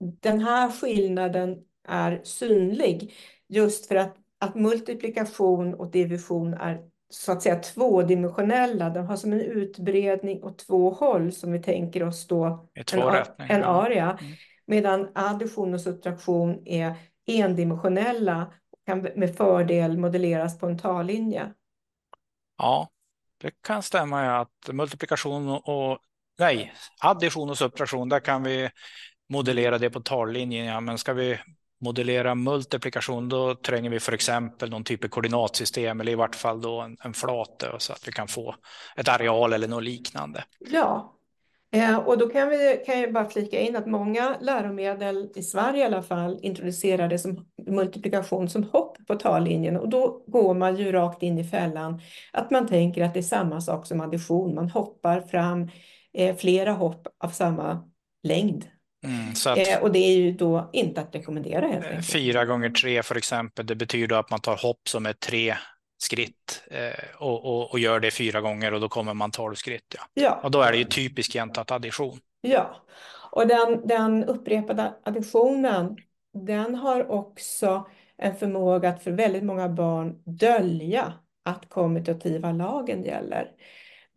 den 0.00 0.40
här 0.40 0.70
skillnaden 0.70 1.56
är 1.88 2.20
synlig 2.24 3.14
just 3.48 3.86
för 3.86 3.96
att, 3.96 4.16
att 4.38 4.54
multiplikation 4.54 5.74
och 5.74 5.90
division 5.90 6.54
är 6.54 6.80
så 7.10 7.32
att 7.32 7.42
säga 7.42 7.56
tvådimensionella. 7.56 8.90
De 8.90 9.06
har 9.06 9.16
som 9.16 9.32
en 9.32 9.40
utbredning 9.40 10.44
åt 10.44 10.58
två 10.58 10.90
håll 10.90 11.32
som 11.32 11.52
vi 11.52 11.62
tänker 11.62 12.02
oss 12.02 12.26
då 12.26 12.68
en, 12.92 13.00
en 13.38 13.64
area. 13.64 14.18
Mm. 14.20 14.32
Medan 14.66 15.08
addition 15.14 15.74
och 15.74 15.80
subtraktion 15.80 16.62
är 16.64 16.94
endimensionella 17.26 18.52
och 18.72 18.78
kan 18.86 19.00
med 19.00 19.36
fördel 19.36 19.98
modelleras 19.98 20.58
på 20.58 20.66
en 20.66 20.78
tallinje. 20.78 21.52
Ja, 22.58 22.88
det 23.40 23.62
kan 23.62 23.82
stämma 23.82 24.40
att 24.40 24.68
multiplikation 24.72 25.48
och 25.48 25.98
nej, 26.38 26.72
addition 27.00 27.50
och 27.50 27.58
subtraktion, 27.58 28.08
där 28.08 28.20
kan 28.20 28.42
vi 28.42 28.70
modellera 29.28 29.78
det 29.78 29.90
på 29.90 30.00
tallinjen. 30.00 30.66
Ja, 30.66 30.80
men 30.80 30.98
ska 30.98 31.12
vi 31.12 31.38
modellera 31.80 32.34
multiplikation, 32.34 33.28
då 33.28 33.54
tränger 33.54 33.90
vi 33.90 34.00
för 34.00 34.12
exempel 34.12 34.70
någon 34.70 34.84
typ 34.84 35.04
av 35.04 35.08
koordinatsystem 35.08 36.00
eller 36.00 36.12
i 36.12 36.14
vart 36.14 36.34
fall 36.34 36.60
då 36.60 36.80
en, 36.80 36.96
en 37.04 37.14
flate 37.14 37.72
så 37.78 37.92
att 37.92 38.08
vi 38.08 38.12
kan 38.12 38.28
få 38.28 38.54
ett 38.96 39.08
areal 39.08 39.52
eller 39.52 39.68
något 39.68 39.82
liknande. 39.82 40.44
Ja, 40.70 41.14
eh, 41.72 41.98
och 41.98 42.18
då 42.18 42.28
kan, 42.28 42.48
vi, 42.48 42.82
kan 42.86 43.00
jag 43.00 43.12
bara 43.12 43.28
flika 43.28 43.60
in 43.60 43.76
att 43.76 43.86
många 43.86 44.36
läromedel 44.40 45.30
i 45.34 45.42
Sverige 45.42 45.82
i 45.82 45.86
alla 45.86 46.02
fall 46.02 46.38
introducerade 46.42 47.18
som 47.18 47.46
multiplikation 47.66 48.48
som 48.48 48.62
hopp 48.62 48.96
på 49.06 49.14
tallinjen 49.14 49.76
och 49.76 49.88
då 49.88 50.24
går 50.26 50.54
man 50.54 50.76
ju 50.76 50.92
rakt 50.92 51.22
in 51.22 51.38
i 51.38 51.44
fällan 51.44 52.00
att 52.32 52.50
man 52.50 52.66
tänker 52.66 53.04
att 53.04 53.14
det 53.14 53.20
är 53.20 53.22
samma 53.22 53.60
sak 53.60 53.86
som 53.86 54.00
addition. 54.00 54.54
Man 54.54 54.70
hoppar 54.70 55.20
fram 55.20 55.70
eh, 56.12 56.36
flera 56.36 56.72
hopp 56.72 57.06
av 57.24 57.28
samma 57.28 57.88
längd 58.22 58.66
Mm, 59.04 59.58
eh, 59.58 59.82
och 59.82 59.92
det 59.92 59.98
är 59.98 60.16
ju 60.16 60.32
då 60.32 60.70
inte 60.72 61.00
att 61.00 61.14
rekommendera 61.14 61.66
helt 61.66 61.84
enkelt. 61.84 62.12
Fyra 62.12 62.44
gånger 62.44 62.70
tre 62.70 63.02
för 63.02 63.16
exempel, 63.16 63.66
det 63.66 63.74
betyder 63.74 64.16
att 64.16 64.30
man 64.30 64.40
tar 64.40 64.56
hopp 64.56 64.88
som 64.88 65.06
är 65.06 65.12
tre 65.12 65.54
skritt 65.98 66.62
eh, 66.70 67.16
och, 67.18 67.44
och, 67.44 67.70
och, 67.70 67.78
gör 67.78 68.00
det 68.00 68.10
fyra 68.10 68.40
gånger 68.40 68.74
och 68.74 68.80
då 68.80 68.88
kommer 68.88 69.14
man 69.14 69.30
tolv 69.30 69.54
skritt. 69.54 69.94
Ja. 69.94 70.02
ja. 70.14 70.40
Och 70.42 70.50
då 70.50 70.62
är 70.62 70.72
det 70.72 70.78
ju 70.78 70.84
typisk 70.84 71.34
jämtat 71.34 71.70
addition. 71.70 72.18
Ja, 72.40 72.76
och 73.30 73.46
den, 73.46 73.86
den 73.86 74.24
upprepade 74.24 74.94
additionen, 75.04 75.96
den 76.46 76.74
har 76.74 77.10
också 77.10 77.88
en 78.16 78.36
förmåga 78.36 78.88
att 78.88 79.02
för 79.02 79.10
väldigt 79.10 79.44
många 79.44 79.68
barn 79.68 80.22
dölja 80.24 81.12
att 81.44 81.68
kommutativa 81.68 82.52
lagen 82.52 83.04
gäller. 83.04 83.50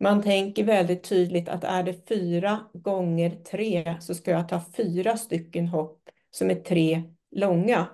Man 0.02 0.22
tänker 0.22 0.64
väldigt 0.64 1.04
tydligt 1.04 1.48
att 1.48 1.64
är 1.64 1.82
det 1.82 2.08
fyra 2.08 2.60
gånger 2.72 3.30
tre 3.30 3.96
så 4.00 4.14
ska 4.14 4.30
jag 4.30 4.48
ta 4.48 4.60
fyra 4.76 5.16
stycken 5.16 5.66
hopp 5.68 6.08
som 6.30 6.50
är 6.50 6.54
tre 6.54 7.02
långa. 7.30 7.86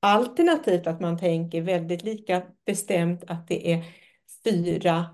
Alternativt 0.00 0.86
att 0.86 1.00
man 1.00 1.18
tänker 1.18 1.60
väldigt 1.60 2.02
lika 2.02 2.42
bestämt 2.66 3.24
att 3.26 3.48
det 3.48 3.72
är 3.72 3.84
fyra 4.44 5.06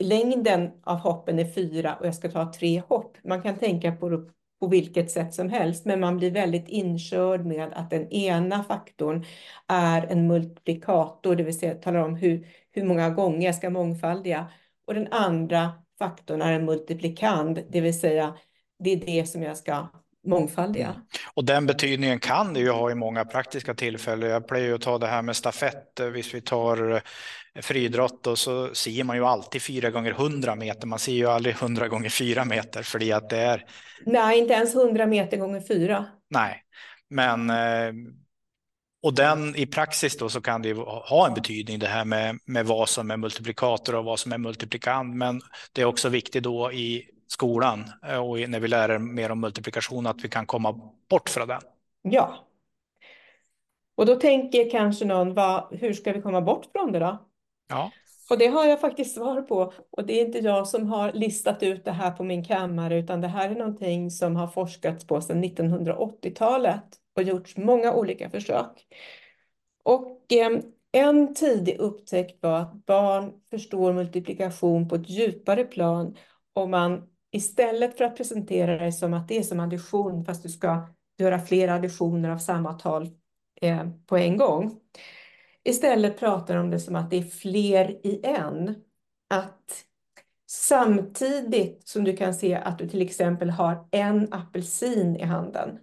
längden 0.00 0.70
av 0.82 0.98
hoppen 0.98 1.38
är 1.38 1.52
fyra 1.52 1.96
och 1.96 2.06
jag 2.06 2.14
ska 2.14 2.30
ta 2.30 2.52
tre 2.52 2.82
hopp. 2.88 3.16
Man 3.24 3.42
kan 3.42 3.58
tänka 3.58 3.92
på 3.92 4.08
det 4.08 4.30
på 4.60 4.66
vilket 4.66 5.10
sätt 5.10 5.34
som 5.34 5.48
helst, 5.48 5.84
men 5.84 6.00
man 6.00 6.16
blir 6.16 6.30
väldigt 6.30 6.68
inkörd 6.68 7.46
med 7.46 7.72
att 7.72 7.90
den 7.90 8.08
ena 8.12 8.64
faktorn 8.64 9.24
är 9.68 10.06
en 10.06 10.26
multiplikator, 10.26 11.36
det 11.36 11.42
vill 11.42 11.58
säga 11.58 11.74
talar 11.74 12.00
om 12.00 12.16
hur, 12.16 12.46
hur 12.72 12.84
många 12.84 13.10
gånger 13.10 13.46
jag 13.46 13.54
ska 13.54 13.70
mångfaldiga 13.70 14.46
och 14.86 14.94
den 14.94 15.12
andra 15.12 15.72
faktorn 15.98 16.42
är 16.42 16.52
en 16.52 16.64
multiplikand, 16.64 17.62
det 17.70 17.80
vill 17.80 18.00
säga 18.00 18.34
det 18.78 18.92
är 18.92 18.96
det 18.96 19.28
som 19.28 19.42
jag 19.42 19.56
ska 19.56 19.88
mångfaldiga. 20.26 20.86
Mm. 20.86 21.00
Och 21.34 21.44
den 21.44 21.66
betydningen 21.66 22.20
kan 22.20 22.54
det 22.54 22.60
ju 22.60 22.70
ha 22.70 22.90
i 22.90 22.94
många 22.94 23.24
praktiska 23.24 23.74
tillfällen. 23.74 24.30
Jag 24.30 24.48
plöjer 24.48 24.74
att 24.74 24.80
ta 24.80 24.98
det 24.98 25.06
här 25.06 25.22
med 25.22 25.36
stafett. 25.36 26.00
Hvis 26.12 26.34
vi 26.34 26.40
tar 26.40 26.90
eh, 26.92 27.00
friidrott 27.62 28.26
och 28.26 28.38
så 28.38 28.74
ser 28.74 29.04
man 29.04 29.16
ju 29.16 29.24
alltid 29.24 29.62
fyra 29.62 29.90
gånger 29.90 30.12
hundra 30.12 30.54
meter. 30.54 30.86
Man 30.86 30.98
ser 30.98 31.12
ju 31.12 31.26
aldrig 31.26 31.54
hundra 31.54 31.88
gånger 31.88 32.08
fyra 32.08 32.44
meter 32.44 32.82
för 32.82 33.14
att 33.14 33.30
det 33.30 33.38
är. 33.38 33.64
Nej, 34.06 34.38
inte 34.38 34.54
ens 34.54 34.74
hundra 34.74 35.06
meter 35.06 35.36
gånger 35.36 35.60
fyra. 35.60 36.04
Nej, 36.30 36.62
men 37.10 37.50
eh, 37.50 37.92
och 39.06 39.14
den 39.14 39.56
i 39.56 39.66
praxis 39.66 40.16
då 40.16 40.28
så 40.28 40.40
kan 40.40 40.62
det 40.62 40.72
ha 41.08 41.26
en 41.26 41.34
betydning 41.34 41.78
det 41.78 41.86
här 41.86 42.04
med, 42.04 42.38
med 42.44 42.66
vad 42.66 42.88
som 42.88 43.10
är 43.10 43.16
multiplikator 43.16 43.94
och 43.94 44.04
vad 44.04 44.18
som 44.18 44.32
är 44.32 44.38
multiplikand. 44.38 45.14
Men 45.14 45.40
det 45.72 45.82
är 45.82 45.84
också 45.84 46.08
viktigt 46.08 46.42
då 46.42 46.72
i 46.72 47.10
skolan 47.26 47.84
eh, 48.08 48.18
och 48.18 48.50
när 48.50 48.60
vi 48.60 48.68
lär 48.68 48.98
mer 48.98 49.30
om 49.30 49.40
multiplikation 49.40 50.06
att 50.06 50.24
vi 50.24 50.28
kan 50.28 50.46
komma 50.46 50.80
bort 51.10 51.28
från 51.28 51.48
den. 51.48 51.60
Ja. 52.02 52.46
Och 53.96 54.06
då 54.06 54.16
tänker 54.16 54.70
kanske 54.70 55.04
någon, 55.04 55.34
vad, 55.34 55.66
hur 55.70 55.92
ska 55.92 56.12
vi 56.12 56.22
komma 56.22 56.40
bort 56.40 56.66
från 56.72 56.92
det 56.92 56.98
då? 56.98 57.26
Ja. 57.68 57.90
Och 58.30 58.38
det 58.38 58.46
har 58.46 58.64
jag 58.64 58.80
faktiskt 58.80 59.14
svar 59.14 59.42
på. 59.42 59.72
Och 59.90 60.06
det 60.06 60.20
är 60.20 60.26
inte 60.26 60.38
jag 60.38 60.68
som 60.68 60.86
har 60.86 61.12
listat 61.12 61.62
ut 61.62 61.84
det 61.84 61.92
här 61.92 62.10
på 62.10 62.24
min 62.24 62.44
kammare, 62.44 62.98
utan 62.98 63.20
det 63.20 63.28
här 63.28 63.50
är 63.50 63.54
någonting 63.54 64.10
som 64.10 64.36
har 64.36 64.46
forskats 64.46 65.06
på 65.06 65.20
sedan 65.20 65.44
1980-talet 65.44 67.05
och 67.16 67.22
gjorts 67.22 67.56
många 67.56 67.92
olika 67.92 68.30
försök. 68.30 68.86
Och 69.84 70.32
eh, 70.32 70.60
en 70.92 71.34
tidig 71.34 71.78
upptäckt 71.78 72.42
var 72.42 72.58
att 72.60 72.86
barn 72.86 73.32
förstår 73.50 73.92
multiplikation 73.92 74.88
på 74.88 74.94
ett 74.94 75.10
djupare 75.10 75.64
plan 75.64 76.16
om 76.52 76.70
man 76.70 77.08
istället 77.32 77.96
för 77.96 78.04
att 78.04 78.16
presentera 78.16 78.84
det 78.84 78.92
som 78.92 79.14
att 79.14 79.28
det 79.28 79.38
är 79.38 79.42
som 79.42 79.60
addition 79.60 80.24
fast 80.24 80.42
du 80.42 80.48
ska 80.48 80.88
göra 81.18 81.38
flera 81.38 81.74
additioner 81.74 82.30
av 82.30 82.38
samma 82.38 82.72
tal 82.72 83.08
eh, 83.60 83.88
på 84.06 84.16
en 84.16 84.36
gång. 84.36 84.80
Istället 85.64 86.18
pratar 86.18 86.56
om 86.56 86.70
det 86.70 86.80
som 86.80 86.96
att 86.96 87.10
det 87.10 87.16
är 87.16 87.22
fler 87.22 88.06
i 88.06 88.20
en. 88.24 88.74
Att 89.30 89.84
samtidigt 90.46 91.88
som 91.88 92.04
du 92.04 92.16
kan 92.16 92.34
se 92.34 92.54
att 92.54 92.78
du 92.78 92.88
till 92.88 93.02
exempel 93.02 93.50
har 93.50 93.88
en 93.90 94.32
apelsin 94.32 95.16
i 95.16 95.22
handen 95.24 95.78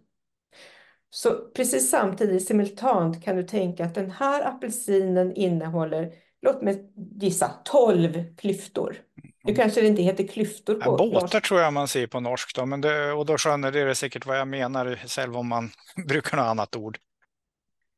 så 1.15 1.34
precis 1.55 1.89
samtidigt, 1.89 2.48
simultant, 2.48 3.24
kan 3.24 3.36
du 3.36 3.43
tänka 3.43 3.86
att 3.86 3.96
den 3.96 4.12
här 4.12 4.48
apelsinen 4.48 5.36
innehåller, 5.36 6.12
låt 6.41 6.62
mig 6.62 6.91
gissa, 7.22 7.51
12 7.65 8.36
klyftor. 8.38 8.98
Nu 9.43 9.51
mm. 9.51 9.62
kanske 9.62 9.82
det 9.82 9.88
inte 9.88 10.01
heter 10.01 10.27
klyftor 10.27 10.75
på 10.75 10.98
ja, 11.00 11.20
Båtar 11.20 11.39
tror 11.39 11.62
jag 11.62 11.74
man 11.74 11.88
säger 11.88 12.08
på 12.08 12.20
norsk 12.20 12.55
då, 12.55 12.65
men 12.65 12.82
det, 12.82 13.12
och 13.12 13.25
då 13.25 13.38
skönjer 13.38 13.72
det 13.72 13.96
säkert 13.96 14.25
vad 14.25 14.39
jag 14.39 14.48
menar 14.48 15.00
själv 15.08 15.38
om 15.38 15.48
man 15.48 15.70
brukar 16.08 16.38
något 16.38 16.43
annat 16.43 16.75
ord. 16.75 16.98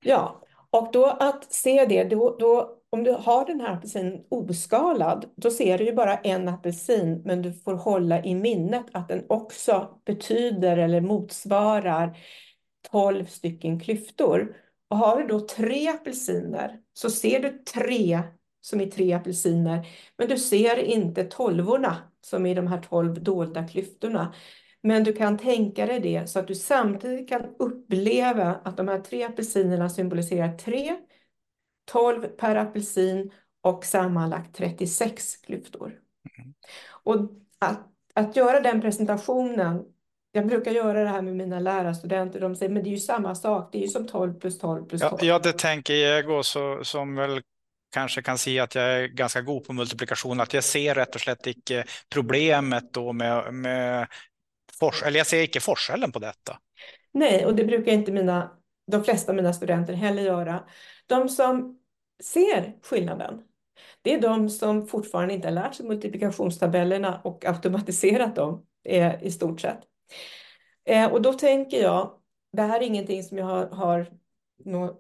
Ja, 0.04 0.42
och 0.70 0.90
då 0.94 1.06
att 1.06 1.54
se 1.54 1.86
det, 1.86 2.04
då, 2.04 2.38
då, 2.40 2.78
om 2.90 3.04
du 3.04 3.12
har 3.12 3.46
den 3.46 3.62
här 3.62 3.74
apelsinen 3.74 4.22
oskalad, 4.30 5.26
då 5.36 5.52
ser 5.52 5.78
du 5.78 5.86
ju 5.86 5.94
bara 5.94 6.18
en 6.18 6.48
apelsin, 6.48 7.22
men 7.26 7.42
du 7.42 7.54
får 7.54 7.74
hålla 7.74 8.24
i 8.24 8.36
minnet 8.36 8.86
att 8.92 9.08
den 9.08 9.26
också 9.30 9.90
betyder 10.06 10.78
eller 10.78 11.02
motsvarar 11.02 12.18
12 12.92 13.26
stycken 13.26 13.80
klyftor. 13.80 14.56
Och 14.90 14.98
har 14.98 15.22
du 15.22 15.28
då 15.28 15.40
tre 15.40 15.88
apelsiner 15.88 16.80
så 16.94 17.10
ser 17.10 17.40
du 17.40 17.64
tre 17.74 18.22
som 18.62 18.82
är 18.82 18.86
tre 18.86 19.14
apelsiner, 19.14 19.88
men 20.18 20.28
du 20.28 20.38
ser 20.38 20.78
inte 20.78 21.24
tolvorna 21.24 21.98
som 22.22 22.46
är 22.46 22.56
de 22.56 22.68
här 22.68 22.82
tolv 22.82 23.24
dolda 23.24 23.68
klyftorna. 23.68 24.34
Men 24.84 25.04
du 25.04 25.14
kan 25.14 25.38
tänka 25.38 25.86
dig 25.86 26.00
det 26.00 26.30
så 26.30 26.40
att 26.40 26.48
du 26.48 26.56
samtidigt 26.56 27.30
kan 27.30 27.56
uppleva 27.60 28.62
att 28.64 28.78
de 28.78 28.88
här 28.88 29.00
tre 29.00 29.24
apelsinerna 29.24 29.90
symboliserar 29.90 30.58
tre, 30.58 30.96
12 31.92 32.28
per 32.28 32.56
apelsin 32.56 33.32
och 33.62 33.86
sammanlagt 33.86 34.56
36 34.56 35.36
klyftor. 35.36 35.88
Mm. 36.38 36.54
Och 37.04 37.16
att, 37.60 37.88
att 38.14 38.36
göra 38.36 38.60
den 38.60 38.82
presentationen 38.82 39.86
jag 40.36 40.48
brukar 40.48 40.72
göra 40.72 41.04
det 41.04 41.10
här 41.10 41.22
med 41.22 41.36
mina 41.36 41.60
lärarstudenter. 41.60 42.40
De 42.40 42.56
säger, 42.56 42.74
men 42.74 42.84
det 42.84 42.90
är 42.90 42.92
ju 42.92 42.98
samma 42.98 43.36
sak. 43.36 43.70
Det 43.72 43.78
är 43.78 43.82
ju 43.82 43.88
som 43.88 44.08
12 44.08 44.40
plus 44.40 44.60
12 44.60 44.86
plus 44.86 45.02
12. 45.02 45.18
Ja, 45.20 45.26
ja 45.28 45.40
det 45.40 45.54
tänker 45.54 45.94
jag 45.94 46.30
också, 46.30 46.84
som 46.84 47.16
väl 47.16 47.42
kanske 47.94 48.22
kan 48.22 48.38
se 48.38 48.60
att 48.60 48.76
jag 48.76 48.86
är 48.86 49.08
ganska 49.08 49.42
god 49.42 49.64
på 49.64 49.74
multiplikation. 49.74 50.40
Att 50.40 50.54
jag 50.54 50.64
ser 50.64 50.96
rätt 50.96 51.16
och 51.16 51.22
slett 51.22 51.48
icke 51.48 51.84
problemet 52.10 52.94
då 52.94 53.14
med, 53.14 53.54
med 53.54 54.08
fors, 54.80 55.04
eller 55.04 55.18
jag 55.18 55.28
ser 55.28 55.42
icke 55.42 55.60
forskellen 55.60 56.12
på 56.12 56.20
detta. 56.20 56.58
Nej, 57.14 57.46
och 57.46 57.56
det 57.56 57.66
brukar 57.66 57.92
inte 57.92 58.12
mina, 58.12 58.52
de 58.92 59.04
flesta 59.04 59.32
av 59.32 59.36
mina 59.36 59.54
studenter 59.54 59.94
heller 59.94 60.24
göra. 60.24 60.64
De 61.06 61.30
som 61.30 61.80
ser 62.24 62.74
skillnaden, 62.84 63.42
Det 64.02 64.14
är 64.14 64.22
de 64.22 64.50
som 64.50 64.88
fortfarande 64.88 65.34
inte 65.34 65.48
har 65.48 65.54
lärt 65.54 65.76
sig 65.76 65.86
multiplikationstabellerna 65.86 67.22
och 67.24 67.46
automatiserat 67.46 68.36
dem 68.36 68.66
eh, 68.84 69.24
i 69.24 69.32
stort 69.32 69.62
sett. 69.62 69.80
Eh, 70.86 71.12
och 71.12 71.22
då 71.22 71.34
tänker 71.34 71.82
jag, 71.82 72.12
det 72.52 72.62
här 72.62 72.82
är 72.82 72.86
ingenting 72.86 73.24
som 73.24 73.38
jag 73.38 73.46
har, 73.46 73.68
har 73.68 74.08
några 74.66 74.94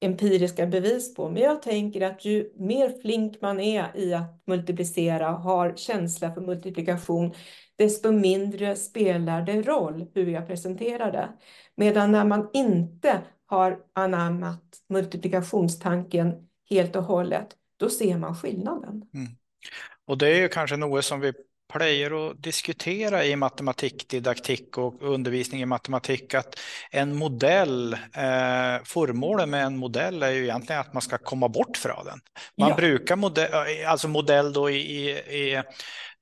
empiriska 0.00 0.66
bevis 0.66 1.14
på, 1.14 1.30
men 1.30 1.42
jag 1.42 1.62
tänker 1.62 2.00
att 2.00 2.24
ju 2.24 2.52
mer 2.56 3.00
flink 3.02 3.40
man 3.40 3.60
är 3.60 3.96
i 3.96 4.14
att 4.14 4.42
multiplicera, 4.46 5.28
har 5.28 5.76
känsla 5.76 6.34
för 6.34 6.40
multiplikation, 6.40 7.34
desto 7.76 8.12
mindre 8.12 8.76
spelar 8.76 9.42
det 9.42 9.62
roll 9.62 10.06
hur 10.14 10.26
jag 10.26 10.46
presenterar 10.46 11.12
det. 11.12 11.28
Medan 11.76 12.12
när 12.12 12.24
man 12.24 12.50
inte 12.52 13.20
har 13.46 13.78
anammat 13.92 14.62
multiplikationstanken 14.88 16.48
helt 16.70 16.96
och 16.96 17.04
hållet, 17.04 17.56
då 17.76 17.90
ser 17.90 18.18
man 18.18 18.36
skillnaden. 18.36 19.02
Mm. 19.14 19.28
Och 20.06 20.18
det 20.18 20.28
är 20.28 20.40
ju 20.40 20.48
kanske 20.48 20.76
något 20.76 21.04
som 21.04 21.20
vi 21.20 21.32
plejer 21.72 22.30
att 22.30 22.42
diskutera 22.42 23.24
i 23.24 23.36
matematikdidaktik 23.36 24.78
och 24.78 25.02
undervisning 25.02 25.62
i 25.62 25.66
matematik 25.66 26.34
att 26.34 26.58
en 26.90 27.16
modell, 27.16 27.92
eh, 27.92 28.84
formålet 28.84 29.48
med 29.48 29.64
en 29.64 29.76
modell 29.76 30.22
är 30.22 30.30
ju 30.30 30.42
egentligen 30.42 30.80
att 30.80 30.92
man 30.92 31.02
ska 31.02 31.18
komma 31.18 31.48
bort 31.48 31.76
från 31.76 32.04
den. 32.04 32.20
Man 32.58 32.68
ja. 32.68 32.76
brukar 32.76 33.16
modell, 33.16 33.50
alltså 33.86 34.08
modell 34.08 34.52
då 34.52 34.70
i, 34.70 34.76
i, 34.76 35.10
i 35.10 35.62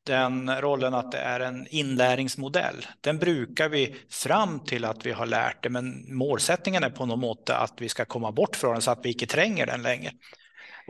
den 0.07 0.61
rollen 0.61 0.95
att 0.95 1.13
det 1.13 1.19
är 1.19 1.41
en 1.41 1.67
inlärningsmodell. 1.71 2.87
Den 3.01 3.19
brukar 3.19 3.69
vi 3.69 3.97
fram 4.11 4.61
till 4.61 4.85
att 4.85 5.07
vi 5.07 5.13
har 5.13 5.27
lärt 5.27 5.63
det, 5.63 5.69
men 5.69 6.15
målsättningen 6.17 6.85
är 6.85 6.91
på 6.91 7.07
något 7.07 7.19
mått 7.19 7.51
att 7.51 7.75
vi 7.79 7.89
ska 7.89 8.05
komma 8.05 8.33
bort 8.33 8.57
från 8.57 8.73
den 8.73 8.83
så 8.83 8.91
att 8.91 9.01
vi 9.03 9.13
inte 9.13 9.27
tränger 9.27 9.67
den 9.67 9.83
längre. 9.83 10.11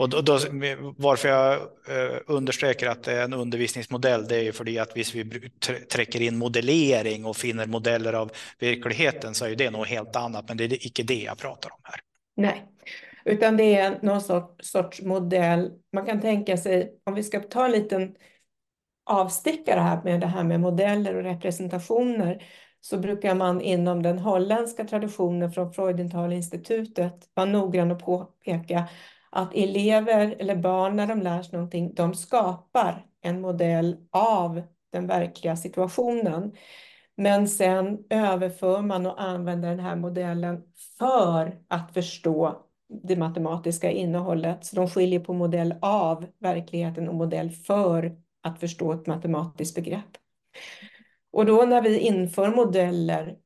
Och 0.00 0.08
då, 0.08 0.20
då, 0.20 0.38
varför 0.96 1.28
jag 1.28 1.52
eh, 1.52 2.90
att 2.90 3.02
det 3.02 3.12
är 3.12 3.24
en 3.24 3.32
undervisningsmodell, 3.32 4.28
det 4.28 4.36
är 4.36 4.42
ju 4.42 4.52
för 4.52 4.80
att 4.80 4.96
visst 4.96 5.14
vi 5.14 5.50
träcker 5.92 6.22
in 6.22 6.38
modellering 6.38 7.24
och 7.24 7.36
finner 7.36 7.66
modeller 7.66 8.12
av 8.12 8.32
verkligheten 8.58 9.34
så 9.34 9.44
är 9.44 9.56
det 9.56 9.70
något 9.70 9.88
helt 9.88 10.16
annat, 10.16 10.48
men 10.48 10.56
det 10.56 10.64
är 10.64 10.86
inte 10.86 11.02
det 11.02 11.22
jag 11.22 11.38
pratar 11.38 11.70
om 11.70 11.80
här. 11.82 12.00
Nej, 12.36 12.64
utan 13.24 13.56
det 13.56 13.76
är 13.76 13.98
någon 14.02 14.20
sorts, 14.20 14.70
sorts 14.70 15.02
modell. 15.02 15.70
Man 15.92 16.06
kan 16.06 16.20
tänka 16.20 16.56
sig, 16.56 16.92
om 17.04 17.14
vi 17.14 17.22
ska 17.22 17.40
ta 17.40 17.64
en 17.64 17.72
liten 17.72 18.14
avstickare 19.10 19.80
här 19.80 20.00
med 20.04 20.20
det 20.20 20.26
här 20.26 20.44
med 20.44 20.60
modeller 20.60 21.16
och 21.16 21.22
representationer, 21.22 22.42
så 22.80 22.98
brukar 22.98 23.34
man 23.34 23.60
inom 23.60 24.02
den 24.02 24.18
holländska 24.18 24.84
traditionen 24.84 25.52
från 25.52 25.72
Freudenthal-institutet 25.72 27.28
vara 27.34 27.46
noggrann 27.46 27.90
och 27.90 28.04
påpeka 28.04 28.88
att 29.30 29.54
elever 29.54 30.36
eller 30.38 30.56
barn 30.56 30.96
när 30.96 31.06
de 31.06 31.22
lär 31.22 31.42
sig 31.42 31.52
någonting, 31.52 31.94
de 31.94 32.14
skapar 32.14 33.06
en 33.22 33.40
modell 33.40 33.96
av 34.10 34.62
den 34.92 35.06
verkliga 35.06 35.56
situationen. 35.56 36.52
Men 37.16 37.48
sen 37.48 37.98
överför 38.10 38.82
man 38.82 39.06
och 39.06 39.22
använder 39.22 39.68
den 39.70 39.80
här 39.80 39.96
modellen 39.96 40.62
för 40.98 41.58
att 41.68 41.94
förstå 41.94 42.66
det 43.02 43.16
matematiska 43.16 43.90
innehållet. 43.90 44.64
Så 44.64 44.76
de 44.76 44.88
skiljer 44.88 45.20
på 45.20 45.32
modell 45.32 45.74
av 45.80 46.26
verkligheten 46.38 47.08
och 47.08 47.14
modell 47.14 47.50
för 47.50 48.16
att 48.42 48.60
förstå 48.60 48.92
ett 48.92 49.06
matematiskt 49.06 49.74
begrepp. 49.74 50.16
Och 51.32 51.46
då 51.46 51.64
när 51.64 51.82
vi 51.82 51.98
inför 51.98 52.50
modeller 52.50 53.36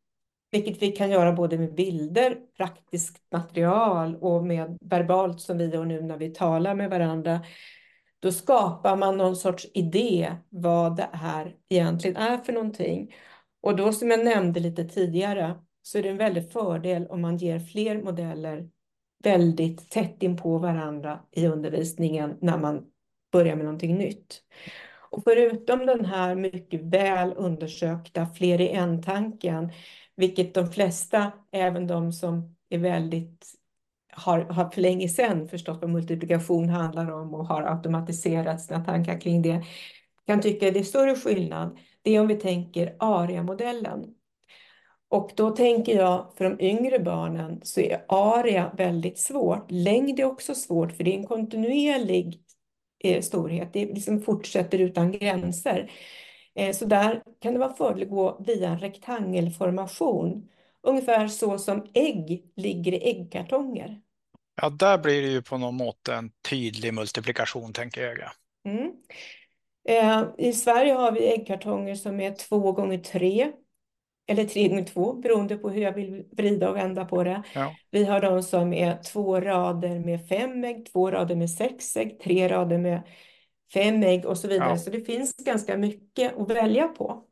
vilket 0.54 0.82
vi 0.82 0.92
kan 0.92 1.10
göra 1.10 1.32
både 1.32 1.58
med 1.58 1.74
bilder, 1.74 2.36
praktiskt 2.56 3.22
material 3.32 4.16
och 4.20 4.44
med 4.44 4.78
verbalt 4.80 5.40
som 5.40 5.58
vi 5.58 5.70
gör 5.70 5.84
nu 5.84 6.02
när 6.02 6.18
vi 6.18 6.30
talar 6.30 6.74
med 6.74 6.90
varandra. 6.90 7.40
Då 8.20 8.32
skapar 8.32 8.96
man 8.96 9.16
någon 9.16 9.36
sorts 9.36 9.66
idé 9.74 10.36
vad 10.48 10.96
det 10.96 11.08
här 11.12 11.54
egentligen 11.68 12.16
är 12.16 12.38
för 12.38 12.52
någonting. 12.52 13.14
Och 13.62 13.76
då 13.76 13.92
som 13.92 14.10
jag 14.10 14.24
nämnde 14.24 14.60
lite 14.60 14.84
tidigare 14.84 15.54
så 15.82 15.98
är 15.98 16.02
det 16.02 16.08
en 16.08 16.16
väldig 16.16 16.52
fördel 16.52 17.06
om 17.06 17.20
man 17.20 17.36
ger 17.36 17.58
fler 17.58 18.02
modeller 18.02 18.68
väldigt 19.24 19.90
tätt 19.90 20.22
in 20.22 20.36
på 20.36 20.58
varandra 20.58 21.20
i 21.30 21.46
undervisningen 21.46 22.38
när 22.40 22.58
man 22.58 22.84
börjar 23.32 23.56
med 23.56 23.64
någonting 23.64 23.98
nytt. 23.98 24.42
Och 25.10 25.22
förutom 25.24 25.86
den 25.86 26.04
här 26.04 26.34
mycket 26.34 26.80
väl 26.80 27.34
undersökta 27.36 28.26
fler 28.26 28.60
i 28.60 28.68
en-tanken 28.68 29.72
vilket 30.16 30.54
de 30.54 30.72
flesta, 30.72 31.32
även 31.52 31.86
de 31.86 32.12
som 32.12 32.56
är 32.68 32.78
väldigt 32.78 33.46
har, 34.16 34.40
har 34.40 34.70
för 34.70 34.80
länge 34.80 35.08
sedan 35.08 35.48
förstått 35.48 35.78
vad 35.80 35.90
multiplikation 35.90 36.68
handlar 36.68 37.10
om 37.10 37.34
och 37.34 37.46
har 37.46 37.62
automatiserat 37.62 38.62
sina 38.62 38.84
tankar 38.84 39.20
kring 39.20 39.42
det, 39.42 39.64
kan 40.26 40.40
tycka 40.40 40.70
det 40.70 40.78
är 40.78 40.84
större 40.84 41.14
skillnad. 41.14 41.78
Det 42.02 42.16
är 42.16 42.20
om 42.20 42.26
vi 42.26 42.36
tänker 42.36 42.96
ARIA-modellen. 42.98 44.14
Och 45.08 45.30
då 45.36 45.50
tänker 45.50 45.96
jag 45.96 46.32
för 46.36 46.44
de 46.44 46.60
yngre 46.60 46.98
barnen 46.98 47.60
så 47.62 47.80
är 47.80 48.04
ARIA 48.08 48.70
väldigt 48.76 49.18
svårt. 49.18 49.66
Längd 49.70 50.20
är 50.20 50.24
också 50.24 50.54
svårt 50.54 50.92
för 50.92 51.04
det 51.04 51.14
är 51.14 51.18
en 51.18 51.26
kontinuerlig 51.26 52.40
eh, 53.04 53.22
storhet. 53.22 53.72
Det 53.72 53.86
liksom 53.86 54.20
fortsätter 54.20 54.78
utan 54.78 55.12
gränser. 55.12 55.90
Eh, 56.54 56.72
så 56.72 56.84
där 56.84 57.22
kan 57.40 57.52
det 57.52 57.58
vara 57.58 57.74
fördel 57.74 58.02
att 58.02 58.10
gå 58.10 58.42
via 58.46 58.68
en 58.68 58.78
rektangelformation. 58.78 60.48
Ungefär 60.82 61.28
så 61.28 61.58
som 61.58 61.86
ägg 61.94 62.44
ligger 62.56 62.92
i 62.92 63.10
äggkartonger. 63.10 64.00
Ja, 64.62 64.70
där 64.70 64.98
blir 64.98 65.22
det 65.22 65.28
ju 65.28 65.42
på 65.42 65.58
något 65.58 65.74
mått 65.74 66.08
en 66.08 66.30
tydlig 66.50 66.94
multiplikation, 66.94 67.72
tänker 67.72 68.02
jag. 68.02 68.30
Mm. 68.74 68.92
Eh, 69.88 70.24
I 70.38 70.52
Sverige 70.52 70.92
har 70.92 71.12
vi 71.12 71.32
äggkartonger 71.32 71.94
som 71.94 72.20
är 72.20 72.34
två 72.34 72.72
gånger 72.72 72.98
tre 72.98 73.52
eller 74.26 74.44
tre 74.44 74.68
gånger 74.68 74.84
två, 74.84 75.12
beroende 75.12 75.56
på 75.56 75.70
hur 75.70 75.82
jag 75.82 75.92
vill 75.92 76.24
vrida 76.32 76.70
och 76.70 76.76
vända 76.76 77.04
på 77.04 77.24
det. 77.24 77.42
Ja. 77.54 77.74
Vi 77.90 78.04
har 78.04 78.20
de 78.20 78.42
som 78.42 78.72
är 78.72 79.02
två 79.02 79.40
rader 79.40 79.98
med 79.98 80.28
fem 80.28 80.64
ägg, 80.64 80.86
två 80.92 81.10
rader 81.10 81.36
med 81.36 81.50
sex 81.50 81.96
ägg, 81.96 82.20
tre 82.20 82.48
rader 82.48 82.78
med 82.78 83.02
fem 83.72 84.02
ägg 84.02 84.26
och 84.26 84.38
så 84.38 84.48
vidare. 84.48 84.68
Ja. 84.68 84.76
Så 84.76 84.90
det 84.90 85.00
finns 85.00 85.36
ganska 85.36 85.76
mycket 85.76 86.38
att 86.38 86.50
välja 86.50 86.88
på. 86.88 87.24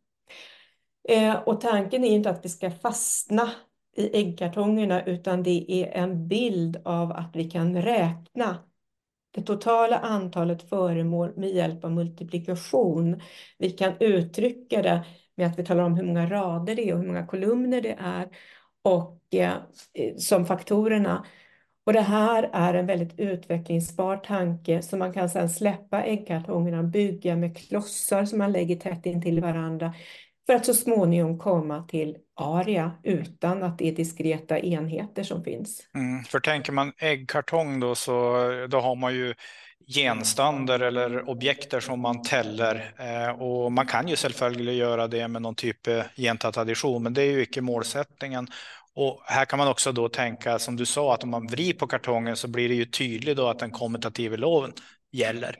Eh, 1.08 1.34
och 1.34 1.60
tanken 1.60 2.04
är 2.04 2.08
inte 2.08 2.30
att 2.30 2.44
vi 2.44 2.48
ska 2.48 2.70
fastna 2.70 3.50
i 3.96 4.20
äggkartongerna 4.20 5.04
utan 5.04 5.42
det 5.42 5.66
är 5.68 6.02
en 6.02 6.28
bild 6.28 6.82
av 6.84 7.12
att 7.12 7.30
vi 7.34 7.50
kan 7.50 7.82
räkna 7.82 8.58
det 9.34 9.42
totala 9.42 9.98
antalet 9.98 10.68
föremål 10.68 11.32
med 11.36 11.50
hjälp 11.50 11.84
av 11.84 11.92
multiplikation. 11.92 13.20
Vi 13.58 13.70
kan 13.70 13.92
uttrycka 14.00 14.82
det 14.82 15.04
med 15.34 15.46
att 15.46 15.58
vi 15.58 15.64
talar 15.64 15.82
om 15.82 15.94
hur 15.94 16.04
många 16.04 16.30
rader 16.30 16.74
det 16.74 16.88
är 16.88 16.92
och 16.92 17.00
hur 17.00 17.06
många 17.06 17.26
kolumner 17.26 17.80
det 17.80 17.96
är 18.00 18.28
och 18.82 19.34
eh, 19.34 20.16
som 20.16 20.46
faktorerna. 20.46 21.26
Och 21.86 21.92
det 21.92 22.00
här 22.00 22.50
är 22.52 22.74
en 22.74 22.86
väldigt 22.86 23.18
utvecklingsbar 23.18 24.16
tanke 24.16 24.82
som 24.82 24.98
man 24.98 25.12
kan 25.12 25.30
sedan 25.30 25.50
släppa 25.50 26.02
äggkartongerna, 26.02 26.82
bygga 26.82 27.36
med 27.36 27.56
klossar 27.56 28.24
som 28.24 28.38
man 28.38 28.52
lägger 28.52 28.76
tätt 28.76 29.06
intill 29.06 29.40
varandra 29.40 29.94
för 30.46 30.54
att 30.54 30.66
så 30.66 30.74
småningom 30.74 31.38
komma 31.38 31.84
till 31.88 32.16
aria 32.40 32.92
utan 33.02 33.62
att 33.62 33.78
det 33.78 33.88
är 33.88 33.92
diskreta 33.92 34.58
enheter 34.58 35.22
som 35.22 35.44
finns. 35.44 35.80
Mm, 35.94 36.24
för 36.24 36.40
tänker 36.40 36.72
man 36.72 36.92
äggkartong 36.98 37.80
då 37.80 37.94
så 37.94 38.12
då 38.70 38.80
har 38.80 38.96
man 38.96 39.14
ju 39.14 39.34
genstander 39.86 40.80
eller 40.80 41.28
objekter 41.28 41.80
som 41.80 42.00
man 42.00 42.22
täller 42.22 42.94
eh, 42.98 43.42
och 43.42 43.72
man 43.72 43.86
kan 43.86 44.08
ju 44.08 44.16
självfallet 44.16 44.74
göra 44.74 45.08
det 45.08 45.28
med 45.28 45.42
någon 45.42 45.54
typ 45.54 45.86
eh, 45.86 45.98
av 45.98 46.04
gentatradition 46.16 47.02
men 47.02 47.14
det 47.14 47.22
är 47.22 47.30
ju 47.30 47.42
icke 47.42 47.60
målsättningen 47.60 48.48
och 48.94 49.20
här 49.24 49.44
kan 49.44 49.58
man 49.58 49.68
också 49.68 49.92
då 49.92 50.08
tänka, 50.08 50.58
som 50.58 50.76
du 50.76 50.86
sa, 50.86 51.14
att 51.14 51.22
om 51.24 51.30
man 51.30 51.46
vrider 51.46 51.78
på 51.78 51.86
kartongen 51.86 52.36
så 52.36 52.48
blir 52.48 52.68
det 52.68 52.74
ju 52.74 52.84
tydligt 52.84 53.36
då 53.36 53.48
att 53.48 53.58
den 53.58 53.70
kommentativa 53.70 54.36
loven 54.36 54.72
gäller. 55.12 55.56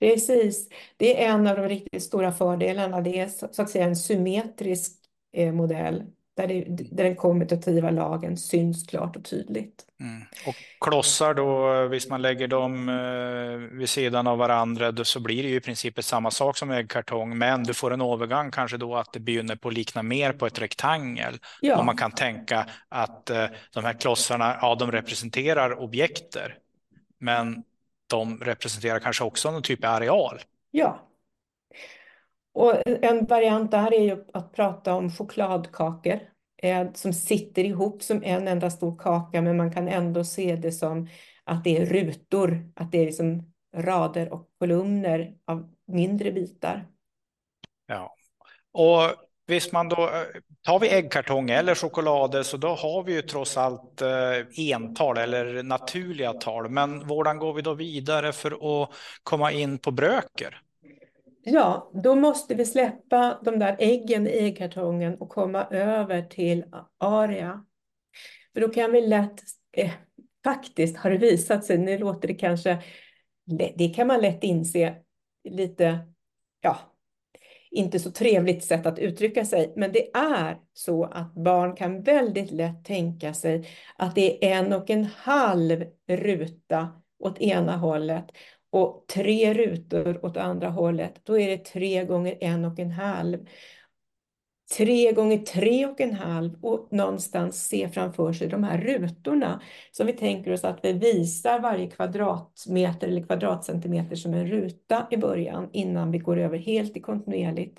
Precis, 0.00 0.68
det 0.96 1.24
är 1.24 1.28
en 1.28 1.46
av 1.46 1.56
de 1.56 1.68
riktigt 1.68 2.02
stora 2.02 2.32
fördelarna. 2.32 3.00
Det 3.00 3.18
är 3.18 3.28
så 3.28 3.62
att 3.62 3.70
säga 3.70 3.84
en 3.84 3.96
symmetrisk 3.96 4.92
eh, 5.32 5.52
modell 5.52 6.02
där, 6.36 6.46
det, 6.46 6.64
där 6.90 7.04
den 7.04 7.16
kommutativa 7.16 7.90
lagen 7.90 8.36
syns 8.36 8.86
klart 8.86 9.16
och 9.16 9.24
tydligt. 9.24 9.84
Mm. 10.00 10.22
Och 10.46 10.54
klossar 10.80 11.34
då, 11.34 11.86
hvis 11.88 12.08
man 12.08 12.22
lägger 12.22 12.48
dem 12.48 12.88
eh, 12.88 13.78
vid 13.78 13.88
sidan 13.88 14.26
av 14.26 14.38
varandra, 14.38 14.92
då 14.92 15.04
så 15.04 15.20
blir 15.20 15.42
det 15.42 15.48
ju 15.48 15.56
i 15.56 15.60
princip 15.60 16.04
samma 16.04 16.30
sak 16.30 16.56
som 16.56 16.70
äggkartong, 16.70 17.38
men 17.38 17.62
du 17.64 17.74
får 17.74 17.92
en 17.92 18.00
övergång 18.00 18.50
kanske 18.50 18.76
då 18.76 18.96
att 18.96 19.12
det 19.12 19.20
begynner 19.20 19.56
på 19.56 19.68
att 19.68 19.74
likna 19.74 20.02
mer 20.02 20.32
på 20.32 20.46
ett 20.46 20.58
rektangel. 20.58 21.38
Ja. 21.60 21.78
Och 21.78 21.84
man 21.84 21.96
kan 21.96 22.10
tänka 22.10 22.66
att 22.88 23.30
eh, 23.30 23.46
de 23.74 23.84
här 23.84 23.92
klossarna, 23.92 24.58
ja, 24.60 24.74
de 24.74 24.92
representerar 24.92 25.80
objekter, 25.80 26.58
men 27.18 27.62
de 28.06 28.38
representerar 28.38 28.98
kanske 28.98 29.24
också 29.24 29.50
någon 29.50 29.62
typ 29.62 29.84
av 29.84 29.94
areal. 29.94 30.40
Ja. 30.70 31.02
Och 32.56 32.74
en 32.86 33.26
variant 33.26 33.70
där 33.70 33.94
är 33.94 34.00
ju 34.00 34.24
att 34.32 34.52
prata 34.52 34.94
om 34.94 35.10
chokladkakor 35.10 36.20
eh, 36.62 36.92
som 36.94 37.12
sitter 37.12 37.64
ihop 37.64 38.02
som 38.02 38.22
en 38.24 38.48
enda 38.48 38.70
stor 38.70 38.98
kaka, 38.98 39.42
men 39.42 39.56
man 39.56 39.72
kan 39.72 39.88
ändå 39.88 40.24
se 40.24 40.56
det 40.56 40.72
som 40.72 41.08
att 41.44 41.64
det 41.64 41.76
är 41.76 41.86
rutor, 41.86 42.72
att 42.76 42.92
det 42.92 42.98
är 42.98 43.06
liksom 43.06 43.52
rader 43.76 44.32
och 44.32 44.48
kolumner 44.58 45.34
av 45.46 45.74
mindre 45.86 46.32
bitar. 46.32 46.86
Ja, 47.86 48.14
och 48.72 49.14
visst 49.46 49.72
man 49.72 49.88
då 49.88 50.10
tar 50.62 50.78
vi 50.78 50.88
äggkartong 50.88 51.50
eller 51.50 51.74
choklader 51.74 52.42
så 52.42 52.56
då 52.56 52.68
har 52.68 53.02
vi 53.02 53.14
ju 53.14 53.22
trots 53.22 53.56
allt 53.56 54.02
eh, 54.02 54.72
ental 54.72 55.18
eller 55.18 55.62
naturliga 55.62 56.32
tal. 56.32 56.68
Men 56.68 57.02
hur 57.02 57.38
går 57.38 57.54
vi 57.54 57.62
då 57.62 57.74
vidare 57.74 58.32
för 58.32 58.82
att 58.82 58.90
komma 59.22 59.52
in 59.52 59.78
på 59.78 59.90
bröker? 59.90 60.62
Ja, 61.48 61.90
då 61.94 62.14
måste 62.14 62.54
vi 62.54 62.64
släppa 62.64 63.40
de 63.44 63.58
där 63.58 63.76
äggen 63.78 64.26
i 64.26 64.30
äggkartongen 64.30 65.14
och 65.14 65.28
komma 65.28 65.64
över 65.64 66.22
till 66.22 66.64
aria. 66.98 67.64
För 68.52 68.60
då 68.60 68.68
kan 68.68 68.92
vi 68.92 69.06
lätt, 69.06 69.42
eh, 69.72 69.90
faktiskt 70.44 70.96
har 70.96 71.10
det 71.10 71.18
visat 71.18 71.64
sig, 71.64 71.78
nu 71.78 71.98
låter 71.98 72.28
det 72.28 72.34
kanske, 72.34 72.82
det 73.74 73.88
kan 73.88 74.06
man 74.06 74.20
lätt 74.20 74.44
inse, 74.44 74.94
lite, 75.44 75.98
ja, 76.60 76.78
inte 77.70 77.98
så 77.98 78.10
trevligt 78.10 78.64
sätt 78.64 78.86
att 78.86 78.98
uttrycka 78.98 79.44
sig, 79.44 79.72
men 79.76 79.92
det 79.92 80.16
är 80.16 80.58
så 80.72 81.04
att 81.04 81.34
barn 81.34 81.76
kan 81.76 82.02
väldigt 82.02 82.50
lätt 82.50 82.84
tänka 82.84 83.34
sig 83.34 83.68
att 83.96 84.14
det 84.14 84.52
är 84.52 84.58
en 84.58 84.72
och 84.72 84.90
en 84.90 85.04
halv 85.04 85.84
ruta 86.08 86.88
åt 87.18 87.38
ena 87.38 87.76
hållet 87.76 88.24
och 88.76 89.04
tre 89.06 89.54
rutor 89.54 90.24
åt 90.24 90.36
andra 90.36 90.68
hållet, 90.68 91.20
då 91.24 91.38
är 91.38 91.48
det 91.48 91.64
tre 91.64 92.04
gånger 92.04 92.38
en 92.40 92.64
och 92.64 92.78
en 92.78 92.90
halv. 92.90 93.46
Tre 94.76 95.12
gånger 95.12 95.38
tre 95.38 95.86
och 95.86 96.00
en 96.00 96.14
halv 96.14 96.64
och 96.64 96.88
någonstans 96.90 97.68
se 97.68 97.88
framför 97.88 98.32
sig 98.32 98.48
de 98.48 98.64
här 98.64 98.78
rutorna 98.78 99.62
som 99.90 100.06
vi 100.06 100.12
tänker 100.12 100.52
oss 100.52 100.64
att 100.64 100.78
vi 100.82 100.92
visar 100.92 101.60
varje 101.60 101.90
kvadratmeter 101.90 103.08
eller 103.08 103.26
kvadratcentimeter 103.26 104.16
som 104.16 104.34
en 104.34 104.46
ruta 104.46 105.06
i 105.10 105.16
början 105.16 105.68
innan 105.72 106.10
vi 106.10 106.18
går 106.18 106.38
över 106.38 106.58
helt 106.58 106.96
i 106.96 107.00
kontinuerligt. 107.00 107.78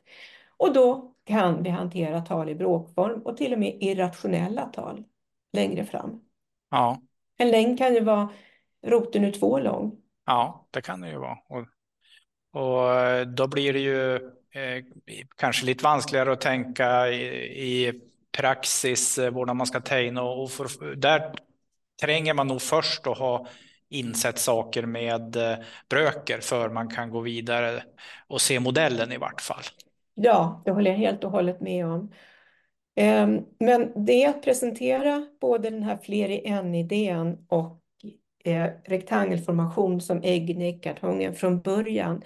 Och 0.58 0.74
då 0.74 1.14
kan 1.26 1.64
vi 1.64 1.70
hantera 1.70 2.22
tal 2.22 2.50
i 2.50 2.56
bråkform 2.56 3.22
och 3.22 3.38
till 3.38 3.54
och 3.54 3.60
med 3.60 3.78
irrationella 3.80 4.66
tal 4.66 5.04
längre 5.54 5.86
fram. 5.86 6.22
Ja. 6.72 7.02
En 7.38 7.52
längd 7.52 7.78
kan 7.78 7.94
ju 7.94 8.00
vara 8.00 8.30
roten 8.86 9.24
ur 9.24 9.32
två 9.32 9.60
lång. 9.60 10.07
Ja, 10.28 10.68
det 10.72 10.82
kan 10.82 11.02
det 11.02 11.10
ju 11.10 11.18
vara. 11.18 11.38
Och, 11.50 11.66
och 12.62 13.00
eh, 13.00 13.28
då 13.28 13.48
blir 13.48 13.74
det 13.74 13.80
ju 13.80 14.16
eh, 14.52 14.84
kanske 15.38 15.66
lite 15.66 15.84
vanskligare 15.84 16.32
att 16.32 16.42
tänka 16.42 17.08
i, 17.08 17.26
i 17.88 18.02
praxis 18.38 19.18
eh, 19.18 19.34
hur 19.34 19.54
man 19.54 19.68
ska 19.68 19.82
ta 19.82 20.00
in 20.00 20.18
och 20.18 20.52
för, 20.52 20.96
där 20.96 21.34
tränger 22.02 22.34
man 22.34 22.48
nog 22.48 22.62
först 22.62 23.08
att 23.08 23.18
ha 23.18 23.48
insett 23.90 24.40
saker 24.40 24.86
med 24.86 25.36
eh, 25.36 25.58
bröker 25.90 26.40
för 26.40 26.70
man 26.70 26.90
kan 26.90 27.10
gå 27.10 27.20
vidare 27.20 27.84
och 28.28 28.42
se 28.42 28.60
modellen 28.60 29.12
i 29.12 29.18
vart 29.18 29.42
fall. 29.42 29.64
Ja, 30.14 30.62
det 30.66 30.72
håller 30.72 30.92
jag 30.92 30.98
helt 30.98 31.24
och 31.24 31.32
hållet 31.32 31.62
med 31.62 31.86
om. 31.86 32.12
Ehm, 32.96 33.46
men 33.60 34.06
det 34.06 34.24
är 34.24 34.30
att 34.30 34.44
presentera 34.44 35.28
både 35.42 35.70
den 35.70 35.84
här 35.84 35.98
fler 35.98 36.30
i 36.30 36.48
en-idén 36.48 37.46
och 37.50 37.84
eh, 38.48 38.70
rektangelformation 38.86 40.02
som 40.02 40.22
äggnäckartången 40.24 41.36
från 41.36 41.62
början. 41.62 42.22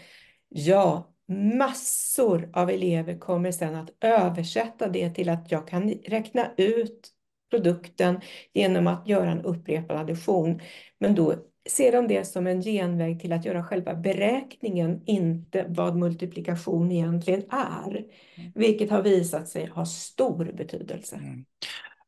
Ja, 0.50 1.14
massor 1.58 2.50
av 2.54 2.70
elever 2.70 3.18
kommer 3.20 3.52
sedan 3.52 3.76
att 3.76 3.90
översätta 4.02 4.90
det 4.90 5.10
till 5.10 5.30
att 5.30 5.52
jag 5.52 5.68
kan 5.68 5.90
räkna 5.90 6.52
ut 6.58 7.10
produkten 7.50 8.20
genom 8.54 8.88
att 8.88 9.08
göra 9.08 9.32
en 9.32 9.42
upprepad 9.42 9.98
addition. 9.98 10.60
Men 11.00 11.16
då 11.16 11.36
ser 11.70 11.92
de 11.92 12.08
det 12.08 12.26
som 12.26 12.48
en 12.48 12.62
genväg 12.62 13.22
till 13.22 13.34
att 13.34 13.46
göra 13.46 13.64
själva 13.64 13.96
beräkningen, 13.96 15.02
inte 15.06 15.66
vad 15.70 15.96
multiplikation 15.96 16.92
egentligen 16.92 17.44
är, 17.50 18.06
mm. 18.36 18.52
vilket 18.56 18.90
har 18.90 19.02
visat 19.02 19.48
sig 19.48 19.66
ha 19.66 19.86
stor 19.86 20.52
betydelse. 20.58 21.16
Mm. 21.16 21.46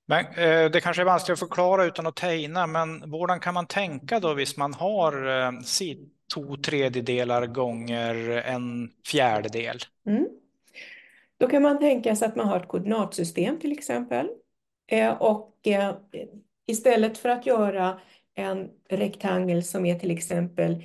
Men, 0.06 0.26
eh, 0.26 0.72
det 0.72 0.82
kanske 0.84 1.02
är 1.02 1.06
vanskligt 1.06 1.34
att 1.34 1.40
förklara 1.40 1.86
utan 1.86 2.08
att 2.08 2.16
tegna, 2.16 2.68
men 2.68 3.02
hur 3.02 3.40
kan 3.40 3.54
man 3.54 3.68
tänka 3.68 4.20
då 4.20 4.32
om 4.32 4.46
man 4.58 4.74
har 4.74 5.46
eh, 5.46 5.52
två 6.34 6.56
tredjedelar 6.56 7.46
gånger 7.46 8.16
en 8.46 8.90
fjärdedel? 9.08 9.78
Mm. 10.08 10.28
Då 11.40 11.48
kan 11.48 11.62
man 11.62 11.80
tänka 11.80 12.16
sig 12.16 12.28
att 12.28 12.36
man 12.36 12.48
har 12.48 12.58
ett 12.58 12.68
koordinatsystem 12.68 13.60
till 13.60 13.72
exempel. 13.72 14.30
Eh, 14.88 15.22
och 15.22 15.68
eh, 15.68 15.96
istället 16.68 17.18
för 17.18 17.30
att 17.30 17.46
göra 17.46 18.00
en 18.36 18.70
rektangel 18.90 19.64
som 19.64 19.86
är 19.86 20.00
till 20.00 20.12
exempel 20.12 20.84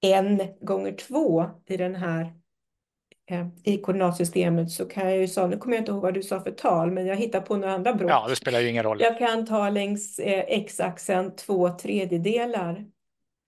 en 0.00 0.42
gånger 0.60 0.92
två 0.92 1.44
i 1.66 1.76
den 1.76 1.94
här 1.94 2.32
i 3.64 3.78
koordinatsystemet 3.78 4.70
så 4.70 4.84
kan 4.84 5.08
jag 5.08 5.18
ju 5.18 5.28
säga, 5.28 5.46
nu 5.46 5.56
kommer 5.56 5.76
jag 5.76 5.80
inte 5.80 5.92
ihåg 5.92 6.02
vad 6.02 6.14
du 6.14 6.22
sa 6.22 6.40
för 6.40 6.50
tal, 6.50 6.90
men 6.90 7.06
jag 7.06 7.16
hittar 7.16 7.40
på 7.40 7.56
några 7.56 7.74
andra 7.74 7.94
brott. 7.94 8.10
Ja, 8.10 8.26
det 8.28 8.36
spelar 8.36 8.60
ju 8.60 8.68
ingen 8.68 8.82
roll. 8.82 9.00
Jag 9.00 9.18
kan 9.18 9.46
ta 9.46 9.70
längs 9.70 10.18
eh, 10.18 10.44
x-axeln 10.48 11.36
två 11.36 11.68
tredjedelar, 11.68 12.84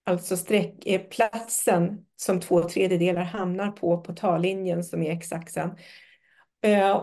alltså 0.07 0.37
streck, 0.37 0.87
eh, 0.87 1.01
platsen 1.01 2.05
som 2.17 2.41
två 2.41 2.63
tredjedelar 2.63 3.23
hamnar 3.23 3.71
på, 3.71 4.01
på 4.01 4.13
tallinjen 4.13 4.85
som 4.85 5.03
är 5.03 5.11
x-axeln. 5.11 5.71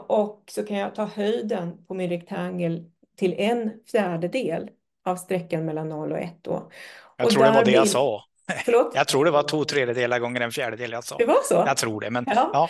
Och 0.07 0.43
så 0.47 0.63
kan 0.63 0.77
jag 0.77 0.95
ta 0.95 1.05
höjden 1.05 1.85
på 1.85 1.93
min 1.93 2.09
rektangel 2.09 2.85
till 3.17 3.33
en 3.37 3.71
fjärdedel 3.91 4.69
av 5.05 5.15
sträckan 5.15 5.65
mellan 5.65 5.89
0 5.89 6.11
och 6.11 6.19
1 6.19 6.33
då. 6.41 6.71
Jag 7.17 7.29
tror 7.29 7.43
det 7.43 7.51
var 7.51 7.65
det 7.65 7.71
jag 7.71 7.87
sa. 7.87 8.23
Förlåt? 8.65 8.91
Jag 8.95 9.07
tror 9.07 9.25
det 9.25 9.31
var 9.31 9.43
två 9.43 9.65
tredjedelar 9.65 10.19
gånger 10.19 10.41
en 10.41 10.51
fjärdedel 10.51 10.91
jag 10.91 11.03
sa. 11.03 11.17
Det 11.17 11.25
var 11.25 11.43
så? 11.43 11.53
Jag 11.53 11.77
tror 11.77 12.01
det, 12.01 12.09
men 12.09 12.25
ja. 12.27 12.49
ja. 12.53 12.69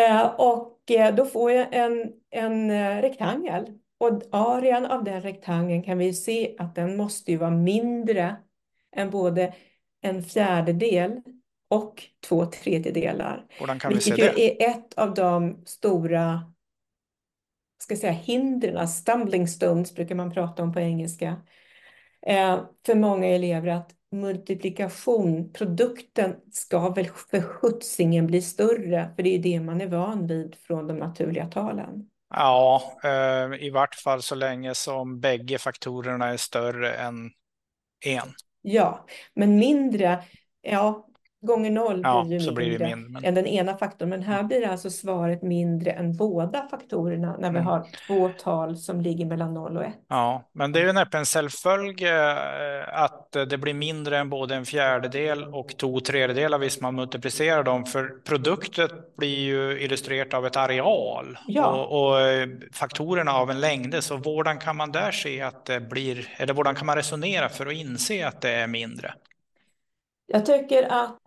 Eh, 0.00 0.26
och 0.26 0.90
eh, 0.90 1.14
då 1.14 1.24
får 1.24 1.52
jag 1.52 1.74
en, 1.74 2.12
en 2.30 2.70
eh, 2.70 3.02
rektangel. 3.02 3.66
Och 3.98 4.22
arean 4.30 4.86
av 4.86 5.04
den 5.04 5.20
rektangeln 5.20 5.82
kan 5.82 5.98
vi 5.98 6.14
se 6.14 6.54
att 6.58 6.74
den 6.74 6.96
måste 6.96 7.30
ju 7.30 7.36
vara 7.36 7.50
mindre 7.50 8.36
än 8.96 9.10
både 9.10 9.54
en 10.02 10.22
fjärdedel 10.22 11.20
och 11.70 12.02
två 12.28 12.46
tredjedelar. 12.46 13.46
Kan 13.80 13.94
vi 13.94 14.00
se 14.00 14.14
det? 14.14 14.64
är 14.64 14.70
ett 14.70 14.94
av 14.94 15.14
de 15.14 15.62
stora 15.66 16.52
ska 17.82 17.96
säga, 17.96 18.12
hindren, 18.12 18.88
stumbling 18.88 19.48
stones 19.48 19.94
brukar 19.94 20.14
man 20.14 20.30
prata 20.30 20.62
om 20.62 20.72
på 20.72 20.80
engelska, 20.80 21.36
för 22.86 22.94
många 22.94 23.26
elever 23.26 23.68
att 23.68 23.90
multiplikation, 24.12 25.52
produkten 25.52 26.36
ska 26.52 26.88
väl 26.88 27.06
för 27.30 27.42
skjutsingen 27.42 28.26
bli 28.26 28.42
större, 28.42 29.12
för 29.16 29.22
det 29.22 29.34
är 29.34 29.38
det 29.38 29.60
man 29.60 29.80
är 29.80 29.86
van 29.86 30.26
vid 30.26 30.54
från 30.54 30.86
de 30.86 30.96
naturliga 30.96 31.46
talen. 31.46 32.08
Ja, 32.30 32.82
eh, 33.04 33.62
i 33.66 33.70
vart 33.70 33.94
fall 33.94 34.22
så 34.22 34.34
länge 34.34 34.74
som 34.74 35.20
bägge 35.20 35.58
faktorerna 35.58 36.28
är 36.28 36.36
större 36.36 36.92
än 36.94 37.30
en. 38.06 38.34
Ja, 38.62 39.06
men 39.34 39.56
mindre, 39.56 40.22
ja, 40.60 41.09
gånger 41.42 41.70
noll 41.70 42.00
ja, 42.04 42.24
blir 42.24 42.40
ju 42.40 42.46
mindre, 42.46 42.86
mindre 42.86 42.96
men... 42.96 43.24
än 43.24 43.34
den 43.34 43.46
ena 43.46 43.76
faktorn. 43.76 44.08
Men 44.08 44.22
här 44.22 44.42
blir 44.42 44.68
alltså 44.68 44.90
svaret 44.90 45.42
mindre 45.42 45.90
än 45.90 46.16
båda 46.16 46.68
faktorerna 46.70 47.36
när 47.38 47.50
vi 47.50 47.58
mm. 47.58 47.66
har 47.66 47.86
två 48.06 48.30
tal 48.38 48.76
som 48.76 49.00
ligger 49.00 49.26
mellan 49.26 49.54
noll 49.54 49.76
och 49.76 49.84
ett. 49.84 49.94
Ja, 50.08 50.48
men 50.52 50.72
det 50.72 50.80
är 50.80 50.82
ju 50.82 51.18
en 51.18 51.24
självföljd 51.24 52.02
eh, 52.02 53.02
att 53.02 53.32
det 53.32 53.58
blir 53.58 53.74
mindre 53.74 54.18
än 54.18 54.30
både 54.30 54.54
en 54.54 54.66
fjärdedel 54.66 55.44
och 55.44 55.76
två 55.76 56.00
tredjedelar 56.00 56.58
hvis 56.58 56.80
man 56.80 56.94
multiplicerar 56.94 57.62
dem. 57.62 57.84
För 57.84 58.22
produkten 58.24 58.88
blir 59.16 59.38
ju 59.38 59.80
illustrerat 59.80 60.34
av 60.34 60.46
ett 60.46 60.56
areal 60.56 61.38
ja. 61.46 61.66
och, 61.66 62.10
och, 62.10 62.20
eh, 62.20 62.48
faktorerna 62.72 63.32
av 63.32 63.50
en 63.50 63.60
längd. 63.60 64.04
Så 64.04 64.16
vårdan 64.16 64.58
kan 64.58 64.76
man 64.76 64.92
där 64.92 65.10
se 65.10 65.42
att 65.42 65.64
det 65.64 65.80
blir, 65.80 66.28
eller 66.36 66.54
vårdan 66.54 66.74
kan 66.74 66.86
man 66.86 66.96
resonera 66.96 67.48
för 67.48 67.66
att 67.66 67.72
inse 67.72 68.26
att 68.26 68.40
det 68.40 68.50
är 68.50 68.66
mindre? 68.66 69.14
Jag 70.32 70.46
tycker 70.46 70.82
att 70.82 71.18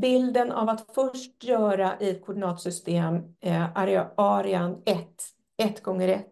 bilden 0.00 0.52
av 0.52 0.68
att 0.68 0.94
först 0.94 1.44
göra 1.44 2.00
i 2.00 2.10
ett 2.10 2.26
koordinatsystem 2.26 3.34
eh, 3.40 3.66
arean 4.16 4.82
1, 4.86 5.08
1 5.56 5.82
gånger 5.82 6.08
1. 6.08 6.24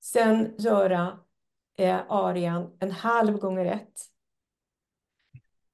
Sen 0.00 0.54
göra 0.58 1.18
eh, 1.78 2.00
arean 2.08 2.76
en 2.78 2.90
halv 2.90 3.38
gånger 3.38 3.64
1. 3.64 3.82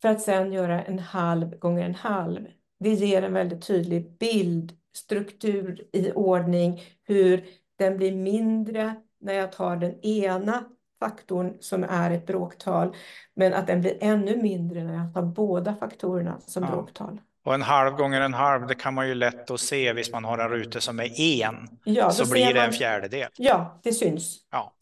För 0.02 0.08
att 0.08 0.20
sen 0.20 0.52
göra 0.52 0.84
en 0.84 0.98
halv 0.98 1.58
gånger 1.58 1.84
en 1.84 1.94
halv. 1.94 2.46
Det 2.80 2.94
ger 2.94 3.22
en 3.22 3.32
väldigt 3.32 3.66
tydlig 3.66 4.18
bild, 4.18 4.78
struktur 4.96 5.88
i 5.92 6.12
ordning, 6.12 6.82
hur 7.02 7.48
den 7.76 7.96
blir 7.96 8.16
mindre 8.16 8.94
när 9.18 9.34
jag 9.34 9.52
tar 9.52 9.76
den 9.76 10.00
ena 10.00 10.64
faktorn 11.02 11.56
som 11.60 11.84
är 11.84 12.10
ett 12.10 12.26
bråktal, 12.26 12.96
men 13.34 13.54
att 13.54 13.66
den 13.66 13.80
blir 13.80 13.98
ännu 14.00 14.36
mindre 14.36 14.84
när 14.84 14.94
jag 14.94 15.14
tar 15.14 15.22
båda 15.22 15.74
faktorerna 15.74 16.40
som 16.46 16.62
ja. 16.62 16.70
bråktal. 16.70 17.20
Och 17.44 17.54
en 17.54 17.62
halv 17.62 17.96
gånger 17.96 18.20
en 18.20 18.34
halv, 18.34 18.66
det 18.66 18.74
kan 18.74 18.94
man 18.94 19.08
ju 19.08 19.14
lätt 19.14 19.50
att 19.50 19.60
se 19.60 19.90
om 19.90 20.02
man 20.12 20.24
har 20.24 20.38
en 20.38 20.48
ruta 20.48 20.80
som 20.80 21.00
är 21.00 21.20
en, 21.20 21.68
ja, 21.84 22.10
så 22.10 22.30
blir 22.30 22.54
det 22.54 22.60
en 22.60 22.72
fjärdedel. 22.72 23.28
Ja, 23.36 23.80
det 23.82 23.92
syns. 23.92 24.38
Ja, 24.50 24.72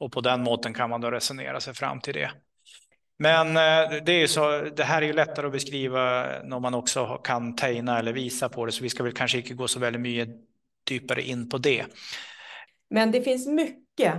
och 0.00 0.12
på 0.12 0.20
den 0.20 0.42
måten 0.42 0.74
kan 0.74 0.90
man 0.90 1.00
då 1.00 1.10
resonera 1.10 1.60
sig 1.60 1.74
fram 1.74 2.00
till 2.00 2.14
det. 2.14 2.30
Men 3.18 3.54
det 4.04 4.12
är 4.12 4.20
ju 4.20 4.28
så, 4.28 4.60
det 4.76 4.84
här 4.84 5.02
är 5.02 5.06
ju 5.06 5.12
lättare 5.12 5.46
att 5.46 5.52
beskriva 5.52 6.26
när 6.44 6.60
man 6.60 6.74
också 6.74 7.20
kan 7.24 7.56
tegna 7.56 7.98
eller 7.98 8.12
visa 8.12 8.48
på 8.48 8.66
det, 8.66 8.72
så 8.72 8.82
vi 8.82 8.88
ska 8.88 9.02
väl 9.02 9.12
kanske 9.12 9.38
inte 9.38 9.54
gå 9.54 9.68
så 9.68 9.80
väldigt 9.80 10.02
mycket 10.02 10.28
djupare 10.90 11.22
in 11.22 11.48
på 11.48 11.58
det. 11.58 11.84
Men 12.90 13.10
det 13.10 13.22
finns 13.22 13.46
mycket 13.46 14.14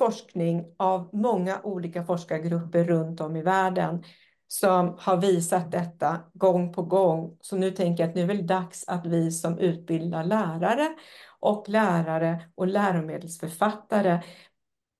forskning 0.00 0.64
av 0.76 1.10
många 1.12 1.60
olika 1.62 2.04
forskargrupper 2.04 2.84
runt 2.84 3.20
om 3.20 3.36
i 3.36 3.42
världen 3.42 4.04
som 4.48 4.96
har 4.98 5.16
visat 5.16 5.72
detta 5.72 6.20
gång 6.34 6.72
på 6.72 6.82
gång. 6.82 7.36
Så 7.40 7.56
nu 7.56 7.70
tänker 7.70 8.02
jag 8.02 8.10
att 8.10 8.16
nu 8.16 8.22
är 8.22 8.34
det 8.34 8.42
dags 8.42 8.84
att 8.88 9.06
vi 9.06 9.30
som 9.30 9.58
utbildar 9.58 10.24
lärare 10.24 10.94
och 11.40 11.68
lärare 11.68 12.40
och 12.54 12.66
läromedelsförfattare 12.66 14.22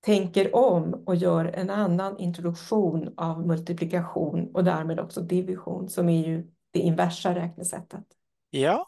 tänker 0.04 0.56
om 0.56 1.02
och 1.06 1.16
gör 1.16 1.44
en 1.44 1.70
annan 1.70 2.18
introduktion 2.18 3.14
av 3.16 3.46
multiplikation 3.46 4.50
och 4.54 4.64
därmed 4.64 5.00
också 5.00 5.20
division 5.20 5.88
som 5.88 6.08
är 6.08 6.26
ju 6.26 6.46
det 6.70 6.78
inversa 6.78 7.34
räknesättet. 7.34 8.04
Ja, 8.50 8.86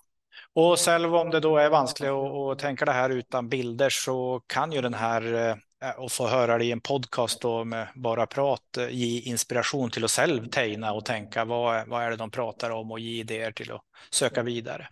och 0.53 0.79
själv 0.79 1.15
om 1.15 1.31
det 1.31 1.41
då 1.41 1.57
är 1.57 1.71
vanskligt 1.71 2.11
att 2.11 2.59
tänka 2.59 2.85
det 2.85 2.93
här 2.93 3.11
utan 3.11 3.49
bilder 3.49 3.91
så 3.91 4.43
kan 4.47 4.73
ju 4.73 4.81
den 4.81 4.95
här 4.95 5.35
eh, 5.35 5.57
och 5.97 6.13
få 6.13 6.27
höra 6.27 6.59
det 6.59 6.65
i 6.65 6.73
en 6.73 6.81
podcast 6.81 7.41
då 7.41 7.65
med 7.65 7.89
bara 7.95 8.27
prat 8.27 8.77
eh, 8.79 8.89
ge 8.91 9.21
inspiration 9.21 9.91
till 9.91 10.05
att 10.05 10.11
själv 10.11 10.47
tegna 10.47 10.93
och 10.93 11.05
tänka 11.05 11.45
vad, 11.45 11.89
vad 11.89 12.03
är 12.03 12.11
det 12.11 12.17
de 12.17 12.31
pratar 12.31 12.71
om 12.71 12.91
och 12.91 13.01
ge 13.01 13.21
idéer 13.21 13.53
till 13.53 13.73
att 13.73 13.83
söka 14.11 14.43
vidare. 14.43 14.89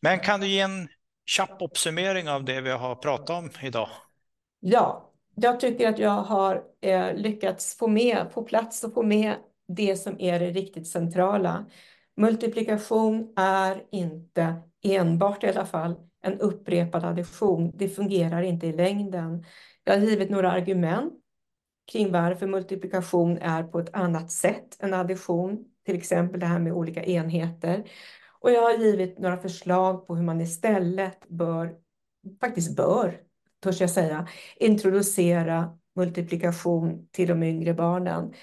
Men 0.00 0.18
kan 0.18 0.40
du 0.40 0.46
ge 0.46 0.60
en 0.60 0.88
kjapp 1.26 1.62
uppsummering 1.62 2.28
av 2.28 2.44
det 2.44 2.60
vi 2.60 2.70
har 2.70 2.94
pratat 2.94 3.30
om 3.30 3.50
idag? 3.62 3.88
Ja, 4.60 5.10
jag 5.34 5.60
tycker 5.60 5.88
att 5.88 5.98
jag 5.98 6.22
har 6.22 6.62
eh, 6.80 7.14
lyckats 7.14 7.78
få 7.78 7.88
med 7.88 8.26
på 8.34 8.42
plats 8.42 8.84
och 8.84 8.94
få 8.94 9.02
med 9.02 9.34
det 9.68 9.96
som 9.96 10.20
är 10.20 10.40
det 10.40 10.50
riktigt 10.50 10.86
centrala. 10.86 11.66
Multiplikation 12.16 13.32
är 13.36 13.82
inte 13.90 14.54
enbart 14.84 15.44
i 15.44 15.48
alla 15.48 15.66
fall 15.66 15.94
en 16.22 16.40
upprepad 16.40 17.04
addition. 17.04 17.72
Det 17.74 17.88
fungerar 17.88 18.42
inte 18.42 18.66
i 18.66 18.72
längden. 18.72 19.44
Jag 19.84 19.94
har 19.94 20.06
givit 20.06 20.30
några 20.30 20.52
argument 20.52 21.12
kring 21.92 22.12
varför 22.12 22.46
multiplikation 22.46 23.38
är 23.38 23.62
på 23.62 23.78
ett 23.78 23.94
annat 23.94 24.30
sätt 24.30 24.82
än 24.82 24.94
addition, 24.94 25.64
till 25.86 25.96
exempel 25.96 26.40
det 26.40 26.46
här 26.46 26.58
med 26.58 26.72
olika 26.72 27.04
enheter. 27.04 27.90
Och 28.40 28.50
jag 28.50 28.62
har 28.62 28.78
givit 28.78 29.18
några 29.18 29.36
förslag 29.36 30.06
på 30.06 30.16
hur 30.16 30.22
man 30.22 30.40
istället 30.40 31.28
bör, 31.28 31.74
faktiskt 32.40 32.76
bör, 32.76 33.20
törs 33.62 33.80
jag 33.80 33.90
säga, 33.90 34.28
introducera 34.56 35.78
multiplikation 35.96 37.08
till 37.10 37.28
de 37.28 37.42
yngre 37.42 37.74
barnen 37.74 38.34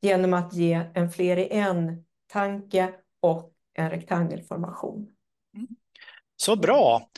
genom 0.00 0.34
att 0.34 0.54
ge 0.54 0.90
en 0.94 1.10
fler 1.10 1.36
i 1.36 1.48
en-tanke 1.50 2.94
och 3.20 3.52
en 3.74 3.90
rektangelformation. 3.90 5.08
Mm. 5.54 5.68
Så 6.36 6.56
bra. 6.56 7.08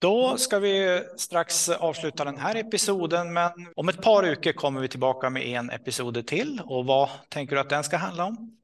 Då 0.00 0.36
ska 0.36 0.58
vi 0.58 1.02
strax 1.16 1.68
avsluta 1.68 2.24
den 2.24 2.36
här 2.36 2.56
episoden, 2.56 3.32
men 3.32 3.50
om 3.76 3.88
ett 3.88 4.02
par 4.02 4.22
veckor 4.22 4.52
kommer 4.52 4.80
vi 4.80 4.88
tillbaka 4.88 5.30
med 5.30 5.42
en 5.42 5.70
episod 5.70 6.26
till. 6.26 6.62
Och 6.64 6.86
vad 6.86 7.08
tänker 7.28 7.54
du 7.54 7.60
att 7.60 7.70
den 7.70 7.84
ska 7.84 7.96
handla 7.96 8.24
om? 8.24 8.58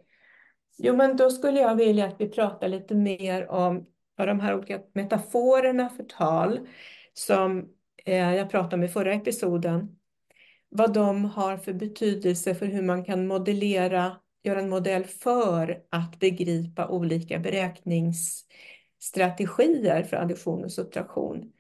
Jo, 0.79 0.97
men 0.97 1.17
då 1.17 1.31
skulle 1.31 1.61
jag 1.61 1.75
vilja 1.75 2.07
att 2.07 2.21
vi 2.21 2.29
pratar 2.29 2.69
lite 2.69 2.95
mer 2.95 3.51
om 3.51 3.87
de 4.17 4.41
här 4.41 4.55
olika 4.55 4.81
metaforerna 4.95 5.89
för 5.89 6.03
tal 6.03 6.61
som 7.15 7.69
eh, 8.05 8.35
jag 8.35 8.51
pratade 8.51 8.77
om 8.77 8.83
i 8.83 8.89
förra 8.89 9.15
episoden, 9.15 9.89
vad 10.69 10.93
de 10.93 11.25
har 11.25 11.57
för 11.57 11.73
betydelse 11.73 12.55
för 12.55 12.67
hur 12.67 12.83
man 12.83 13.05
kan 13.05 13.27
modellera, 13.27 14.17
göra 14.43 14.61
en 14.61 14.69
modell 14.69 15.05
för 15.05 15.79
att 15.91 16.19
begripa 16.19 16.89
olika 16.89 17.39
beräknings 17.39 18.45
strategier 19.07 20.03
för 20.03 20.17
addition 20.17 20.65
och 20.65 20.73
subtraktion. 20.73 21.53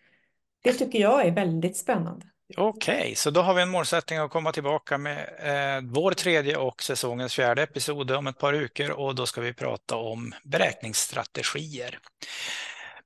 Det 0.65 0.73
tycker 0.73 0.99
jag 0.99 1.27
är 1.27 1.31
väldigt 1.31 1.77
spännande. 1.77 2.27
Okej, 2.57 3.01
okay, 3.01 3.15
så 3.15 3.31
då 3.31 3.41
har 3.41 3.55
vi 3.55 3.63
en 3.63 3.69
målsättning 3.69 4.19
att 4.19 4.31
komma 4.31 4.53
tillbaka 4.53 4.99
med 4.99 5.19
eh, 5.39 5.91
vår 5.91 6.13
tredje 6.13 6.57
och 6.57 6.83
säsongens 6.83 7.35
fjärde 7.35 7.63
episod 7.63 8.11
om 8.11 8.27
ett 8.27 8.39
par 8.39 8.53
veckor 8.53 8.91
och 8.91 9.15
då 9.15 9.27
ska 9.27 9.41
vi 9.41 9.53
prata 9.53 9.97
om 9.97 10.35
beräkningsstrategier. 10.45 11.99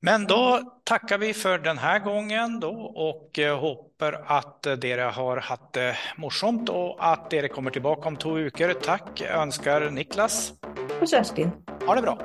Men 0.01 0.27
då 0.27 0.73
tackar 0.85 1.19
vi 1.19 1.35
för 1.35 1.59
den 1.59 1.79
här 1.79 1.99
gången 1.99 2.61
då 2.61 2.73
och 2.81 3.39
eh, 3.39 3.61
hoppas 3.61 4.15
att 4.27 4.63
dere 4.63 5.03
har 5.03 5.37
haft 5.37 5.73
det 5.73 5.97
morsomt 6.17 6.69
och 6.69 7.13
att 7.13 7.31
dere 7.31 7.49
kommer 7.49 7.71
tillbaka 7.71 8.09
om 8.09 8.17
två 8.17 8.31
veckor. 8.31 8.73
Tack 8.73 9.21
önskar 9.21 9.91
Niklas. 9.91 10.53
Och 11.01 11.09
Kerstin. 11.09 11.51
Ha 11.87 11.95
det 11.95 12.03
bra. 12.03 12.19